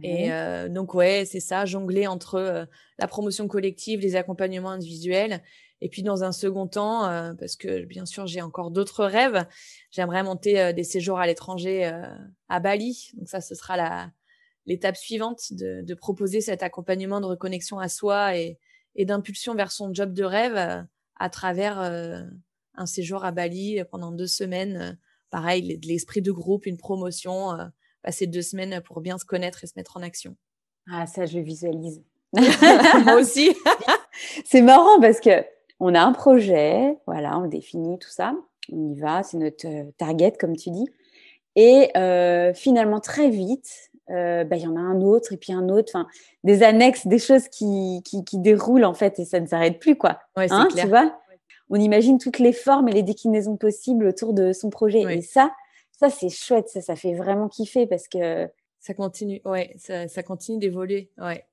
Et 0.04 0.32
euh, 0.32 0.70
donc 0.70 0.94
ouais, 0.94 1.26
c'est 1.26 1.40
ça, 1.40 1.66
jongler 1.66 2.06
entre 2.06 2.36
euh, 2.36 2.66
la 3.00 3.08
promotion 3.08 3.48
collective, 3.48 4.00
les 4.02 4.16
accompagnements 4.16 4.70
individuels, 4.70 5.42
et 5.82 5.90
puis 5.90 6.04
dans 6.04 6.24
un 6.24 6.32
second 6.32 6.68
temps, 6.68 7.10
euh, 7.10 7.34
parce 7.34 7.56
que 7.56 7.86
bien 7.86 8.06
sûr 8.06 8.28
j'ai 8.28 8.42
encore 8.42 8.70
d'autres 8.70 9.06
rêves, 9.06 9.46
j'aimerais 9.90 10.22
monter 10.24 10.74
des 10.74 10.84
séjours 10.84 11.20
à 11.20 11.26
l'étranger 11.26 11.92
à 12.50 12.60
Bali. 12.60 13.12
Donc 13.16 13.30
ça, 13.30 13.42
ce 13.42 13.56
sera 13.56 13.78
la 13.78 14.12
l'étape 14.66 14.98
suivante 14.98 15.52
de, 15.52 15.82
de, 15.82 15.94
proposer 15.96 16.42
cet 16.42 16.62
accompagnement 16.62 17.22
de 17.22 17.26
reconnexion 17.26 17.80
à 17.80 17.90
soi 17.90 18.38
et, 18.38 18.60
et 18.94 19.06
d'impulsion 19.06 19.56
vers 19.56 19.72
son 19.72 19.92
job 19.92 20.14
de 20.14 20.24
rêve 20.24 20.86
à 21.16 21.30
travers 21.32 21.80
un 21.80 22.86
séjour 22.86 23.26
à 23.26 23.32
Bali 23.32 23.80
pendant 23.90 24.12
deux 24.12 24.28
semaines. 24.28 25.00
pareil, 25.32 25.80
de 25.80 25.88
l'esprit 25.88 26.22
de 26.22 26.32
groupe, 26.32 26.68
une 26.68 26.78
promotion, 26.78 27.58
passer 28.04 28.28
deux 28.28 28.42
semaines 28.42 28.82
pour 28.86 29.02
bien 29.02 29.18
se 29.18 29.26
connaître 29.26 29.64
et 29.64 29.68
se 29.68 29.74
mettre 29.76 29.98
en 29.98 30.02
action. 30.02 30.36
Ah, 30.92 31.06
ça, 31.06 31.26
je 31.26 31.40
visualise. 31.40 32.02
Moi 32.34 33.16
aussi. 33.20 33.56
c'est 34.46 34.62
marrant 34.62 35.00
parce 35.00 35.20
que 35.20 35.44
on 35.80 35.96
a 35.96 36.02
un 36.02 36.12
projet, 36.12 36.98
voilà, 37.08 37.38
on 37.40 37.48
définit 37.48 37.98
tout 38.00 38.10
ça, 38.10 38.34
on 38.72 38.94
y 38.94 39.00
va, 39.00 39.24
c'est 39.24 39.38
notre 39.38 39.66
target, 39.98 40.34
comme 40.38 40.56
tu 40.56 40.72
dis. 40.72 40.86
Et 41.56 41.92
finalement, 42.54 43.00
très 43.00 43.30
vite, 43.30 43.90
euh, 44.12 44.44
bah, 44.44 44.56
il 44.56 44.64
y 44.64 44.68
en 44.68 44.76
a 44.76 44.80
un 44.80 45.02
autre 45.02 45.34
et 45.34 45.38
puis 45.38 45.54
un 45.54 45.70
autre, 45.70 45.92
enfin, 45.94 46.08
des 46.44 46.64
annexes, 46.64 47.06
des 47.06 47.20
choses 47.20 47.48
qui, 47.48 48.02
qui, 48.04 48.24
qui, 48.24 48.40
déroulent 48.40 48.86
en 48.86 48.96
fait 48.96 49.20
et 49.20 49.26
ça 49.26 49.40
ne 49.40 49.46
s'arrête 49.46 49.80
plus, 49.80 49.96
quoi. 49.96 50.20
Ouais, 50.36 50.48
hein, 50.50 50.68
clair. 50.72 50.86
Tu 50.86 50.90
vois? 50.90 51.20
On 51.70 51.76
imagine 51.76 52.18
toutes 52.18 52.40
les 52.40 52.54
formes 52.54 52.90
et 52.90 52.92
les 52.92 53.04
déclinaisons 53.04 53.56
possibles 53.56 54.08
autour 54.08 54.34
de 54.34 54.52
son 54.52 54.72
projet. 54.72 55.02
Et 55.02 55.22
ça, 55.22 55.52
ça 56.00 56.10
c'est 56.10 56.30
chouette, 56.30 56.70
ça, 56.70 56.82
ça 56.82 56.96
fait 56.96 57.14
vraiment 57.14 57.48
kiffer 57.48 57.86
parce 57.86 58.08
que. 58.08 58.50
Ça 58.80 58.94
continue, 58.94 59.42
ouais, 59.44 59.74
ça, 59.78 60.08
ça 60.08 60.24
continue 60.24 60.58
d'évoluer, 60.58 61.12
ouais. 61.18 61.46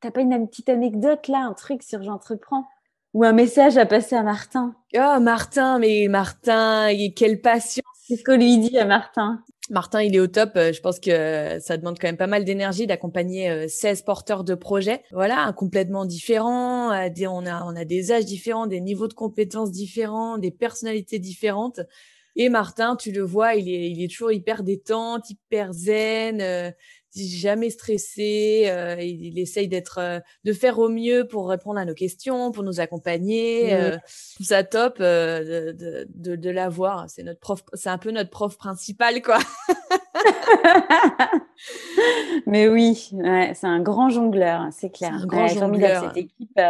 T'as 0.00 0.10
pas 0.10 0.22
une, 0.22 0.48
petite 0.48 0.70
anecdote 0.70 1.28
là, 1.28 1.40
un 1.40 1.52
truc 1.52 1.82
sur 1.82 2.02
J'entreprends? 2.02 2.66
Ou 3.12 3.24
un 3.24 3.32
message 3.32 3.76
à 3.76 3.84
passer 3.84 4.16
à 4.16 4.22
Martin? 4.22 4.74
Oh, 4.96 5.20
Martin, 5.20 5.78
mais 5.78 6.06
Martin, 6.08 6.88
quelle 7.14 7.42
passion 7.42 7.82
Qu'est-ce 8.08 8.24
qu'on 8.24 8.36
lui 8.36 8.58
dit 8.58 8.78
à 8.78 8.86
Martin 8.86 9.44
Martin, 9.70 10.02
il 10.02 10.16
est 10.16 10.20
au 10.20 10.26
top. 10.26 10.52
Euh, 10.56 10.72
je 10.72 10.80
pense 10.80 10.98
que 10.98 11.58
ça 11.60 11.76
demande 11.76 11.98
quand 11.98 12.08
même 12.08 12.16
pas 12.16 12.26
mal 12.26 12.44
d'énergie 12.44 12.86
d'accompagner 12.86 13.68
16 13.68 14.00
euh, 14.00 14.04
porteurs 14.04 14.44
de 14.44 14.54
projets. 14.54 15.02
Voilà, 15.12 15.52
complètement 15.56 16.04
différents. 16.04 16.90
Euh, 16.90 17.08
on 17.28 17.46
a, 17.46 17.64
on 17.64 17.76
a 17.76 17.84
des 17.84 18.10
âges 18.10 18.24
différents, 18.24 18.66
des 18.66 18.80
niveaux 18.80 19.08
de 19.08 19.14
compétences 19.14 19.70
différents, 19.70 20.36
des 20.36 20.50
personnalités 20.50 21.18
différentes. 21.18 21.80
Et 22.36 22.48
Martin, 22.48 22.96
tu 22.96 23.12
le 23.12 23.22
vois, 23.22 23.54
il 23.54 23.68
est, 23.68 23.90
il 23.90 24.02
est 24.02 24.08
toujours 24.08 24.32
hyper 24.32 24.62
détente, 24.62 25.28
hyper 25.30 25.72
zen 25.72 26.74
jamais 27.14 27.70
stressé. 27.70 28.64
Euh, 28.66 28.96
il, 29.00 29.38
essaye 29.38 29.68
d'être, 29.68 29.98
euh, 29.98 30.18
de 30.44 30.52
faire 30.52 30.78
au 30.78 30.88
mieux 30.88 31.26
pour 31.26 31.48
répondre 31.48 31.78
à 31.78 31.84
nos 31.84 31.94
questions, 31.94 32.52
pour 32.52 32.62
nous 32.62 32.80
accompagner. 32.80 33.74
Euh, 33.74 33.96
tout 34.36 34.44
ça 34.44 34.64
top 34.64 34.98
de, 34.98 35.72
de, 35.72 36.06
de, 36.14 36.36
de 36.36 36.50
l'avoir. 36.50 37.08
C'est 37.08 37.22
notre 37.22 37.40
prof, 37.40 37.62
c'est 37.74 37.90
un 37.90 37.98
peu 37.98 38.10
notre 38.10 38.30
prof 38.30 38.56
principal, 38.56 39.20
quoi. 39.22 39.38
Mais 42.46 42.68
oui, 42.68 43.10
ouais, 43.12 43.52
c'est 43.54 43.66
un 43.66 43.80
grand 43.80 44.08
jongleur, 44.08 44.68
c'est 44.72 44.90
clair. 44.90 45.14
Un 45.14 45.26
grand 45.26 45.48
jongleur. 45.48 46.04
Cette 46.08 46.16
équipe, 46.16 46.60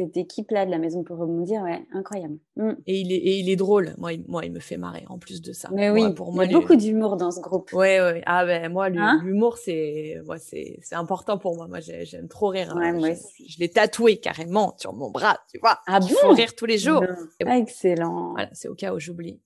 cette 0.00 0.16
équipe-là 0.16 0.64
de 0.64 0.70
la 0.70 0.78
Maison 0.78 1.04
pour 1.04 1.18
rebondir, 1.18 1.60
ouais, 1.62 1.86
incroyable. 1.92 2.38
Mm. 2.56 2.70
Et, 2.86 3.00
il 3.00 3.12
est, 3.12 3.16
et 3.16 3.38
il 3.38 3.50
est 3.50 3.56
drôle. 3.56 3.94
Moi 3.98 4.14
il, 4.14 4.24
moi, 4.28 4.46
il 4.46 4.52
me 4.52 4.58
fait 4.58 4.78
marrer 4.78 5.04
en 5.08 5.18
plus 5.18 5.42
de 5.42 5.52
ça. 5.52 5.68
Mais 5.72 5.90
oui, 5.90 6.14
pour 6.14 6.32
moi, 6.32 6.46
il 6.46 6.52
y 6.52 6.54
a 6.54 6.58
beaucoup 6.58 6.76
d'humour 6.76 7.16
dans 7.16 7.30
ce 7.30 7.40
groupe. 7.40 7.70
Ouais, 7.74 8.00
ouais. 8.00 8.22
Ah 8.24 8.46
ben 8.46 8.72
moi, 8.72 8.86
hein 8.96 9.20
l'humour, 9.22 9.58
c'est, 9.58 10.16
moi, 10.24 10.38
c'est, 10.38 10.78
c'est 10.82 10.94
important 10.94 11.36
pour 11.36 11.54
moi. 11.54 11.68
Moi, 11.68 11.80
j'aime 11.80 12.28
trop 12.28 12.48
rire. 12.48 12.74
Ouais, 12.76 12.92
moi 12.92 13.10
je, 13.12 13.58
l'ai 13.58 13.68
tatoué 13.68 14.16
carrément 14.16 14.74
sur 14.78 14.94
mon 14.94 15.10
bras, 15.10 15.38
tu 15.52 15.58
vois. 15.58 15.80
Ah 15.86 16.00
il 16.02 16.08
faut 16.08 16.30
rire 16.30 16.54
tous 16.54 16.66
les 16.66 16.78
jours. 16.78 17.04
Ah, 17.44 17.58
excellent. 17.58 18.32
Voilà, 18.32 18.48
c'est 18.52 18.68
au 18.68 18.74
cas 18.74 18.94
où 18.94 18.98
j'oublie. 18.98 19.38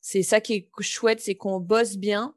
C'est 0.00 0.22
ça 0.22 0.40
qui 0.40 0.54
est 0.54 0.68
chouette, 0.80 1.20
c'est 1.20 1.36
qu'on 1.36 1.60
bosse 1.60 1.96
bien. 1.96 2.34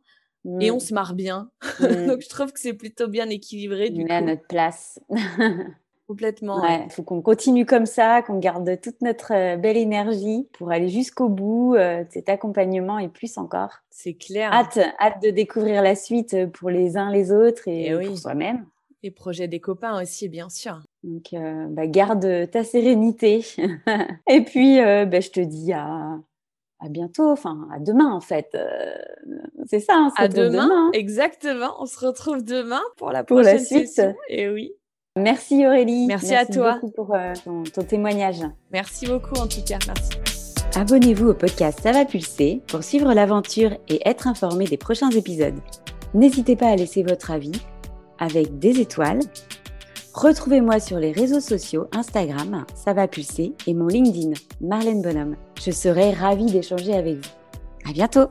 Et 0.59 0.71
on 0.71 0.75
mm. 0.75 0.81
se 0.81 0.93
marre 0.93 1.13
bien. 1.13 1.49
Mm. 1.79 2.05
Donc, 2.07 2.21
je 2.21 2.29
trouve 2.29 2.51
que 2.51 2.59
c'est 2.59 2.73
plutôt 2.73 3.07
bien 3.07 3.29
équilibré. 3.29 3.89
Du 3.89 4.03
on 4.03 4.07
est 4.07 4.11
à 4.11 4.21
notre 4.21 4.45
place. 4.45 4.99
Complètement. 6.07 6.61
Il 6.65 6.91
faut 6.91 7.03
qu'on 7.03 7.21
continue 7.21 7.65
comme 7.65 7.85
ça, 7.85 8.21
qu'on 8.21 8.37
garde 8.37 8.79
toute 8.81 9.01
notre 9.01 9.33
euh, 9.33 9.55
belle 9.55 9.77
énergie 9.77 10.49
pour 10.51 10.69
aller 10.71 10.89
jusqu'au 10.89 11.29
bout 11.29 11.75
euh, 11.75 12.03
cet 12.09 12.27
accompagnement 12.27 12.99
et 12.99 13.07
plus 13.07 13.37
encore. 13.37 13.79
C'est 13.89 14.13
clair. 14.13 14.51
Hâte, 14.51 14.79
hâte 14.99 15.23
de 15.23 15.29
découvrir 15.29 15.81
la 15.81 15.95
suite 15.95 16.51
pour 16.51 16.69
les 16.69 16.97
uns 16.97 17.09
les 17.09 17.31
autres 17.31 17.67
et, 17.67 17.87
eh 17.87 18.05
pour 18.05 18.17
soi-même. 18.17 18.65
Et 19.01 19.11
projet 19.11 19.47
des 19.47 19.61
copains 19.61 20.01
aussi, 20.01 20.27
bien 20.27 20.49
sûr. 20.49 20.81
Donc, 21.03 21.33
euh, 21.33 21.67
bah, 21.69 21.87
garde 21.87 22.49
ta 22.51 22.65
sérénité. 22.65 23.45
et 24.29 24.43
puis, 24.43 24.79
bah, 24.79 25.21
je 25.21 25.29
te 25.29 25.39
dis 25.39 25.71
à, 25.71 26.19
à 26.79 26.89
bientôt, 26.89 27.29
enfin 27.29 27.67
à 27.73 27.79
demain 27.79 28.11
en 28.11 28.21
fait. 28.21 28.57
c'est 29.67 29.79
ça, 29.79 29.93
on 29.99 30.09
se 30.09 30.21
à 30.21 30.27
demain. 30.27 30.65
demain. 30.65 30.91
Exactement, 30.91 31.75
on 31.79 31.85
se 31.85 32.05
retrouve 32.05 32.43
demain 32.43 32.81
pour 32.97 33.11
la 33.11 33.23
prochaine 33.23 33.43
pour 33.45 33.53
la 33.53 33.59
suite. 33.59 33.87
Session. 33.87 34.15
Et 34.27 34.49
oui. 34.49 34.73
Merci 35.17 35.65
Aurélie. 35.67 36.07
Merci, 36.07 36.33
à 36.33 36.45
toi. 36.45 36.79
pour 36.95 37.13
euh, 37.13 37.33
ton, 37.45 37.83
témoignage. 37.83 38.39
Merci 38.71 39.05
beaucoup 39.05 39.35
en 39.35 39.45
tout 39.45 39.63
cas. 39.63 39.77
Merci. 39.85 40.09
Abonnez-vous 40.75 41.29
au 41.29 41.33
podcast 41.35 41.79
Ça 41.83 41.91
va 41.91 42.03
pulser 42.03 42.63
pour 42.67 42.83
suivre 42.83 43.13
l'aventure 43.13 43.77
et 43.89 44.01
être 44.09 44.27
informé 44.27 44.65
des 44.65 44.77
prochains 44.77 45.11
épisodes. 45.11 45.59
N'hésitez 46.15 46.55
pas 46.55 46.69
à 46.69 46.75
laisser 46.75 47.03
votre 47.03 47.29
avis 47.29 47.51
avec 48.17 48.57
des 48.57 48.79
étoiles. 48.79 49.19
Retrouvez-moi 50.15 50.79
sur 50.79 50.97
les 50.97 51.11
réseaux 51.11 51.39
sociaux 51.39 51.87
Instagram, 51.91 52.65
ça 52.73 52.93
va 52.93 53.07
pulser, 53.07 53.53
et 53.65 53.73
mon 53.73 53.87
LinkedIn, 53.87 54.33
Marlène 54.61 55.01
Bonhomme. 55.01 55.35
Je 55.63 55.71
serai 55.71 56.11
ravie 56.11 56.51
d'échanger 56.51 56.93
avec 56.93 57.15
vous. 57.17 57.89
À 57.89 57.93
bientôt! 57.93 58.27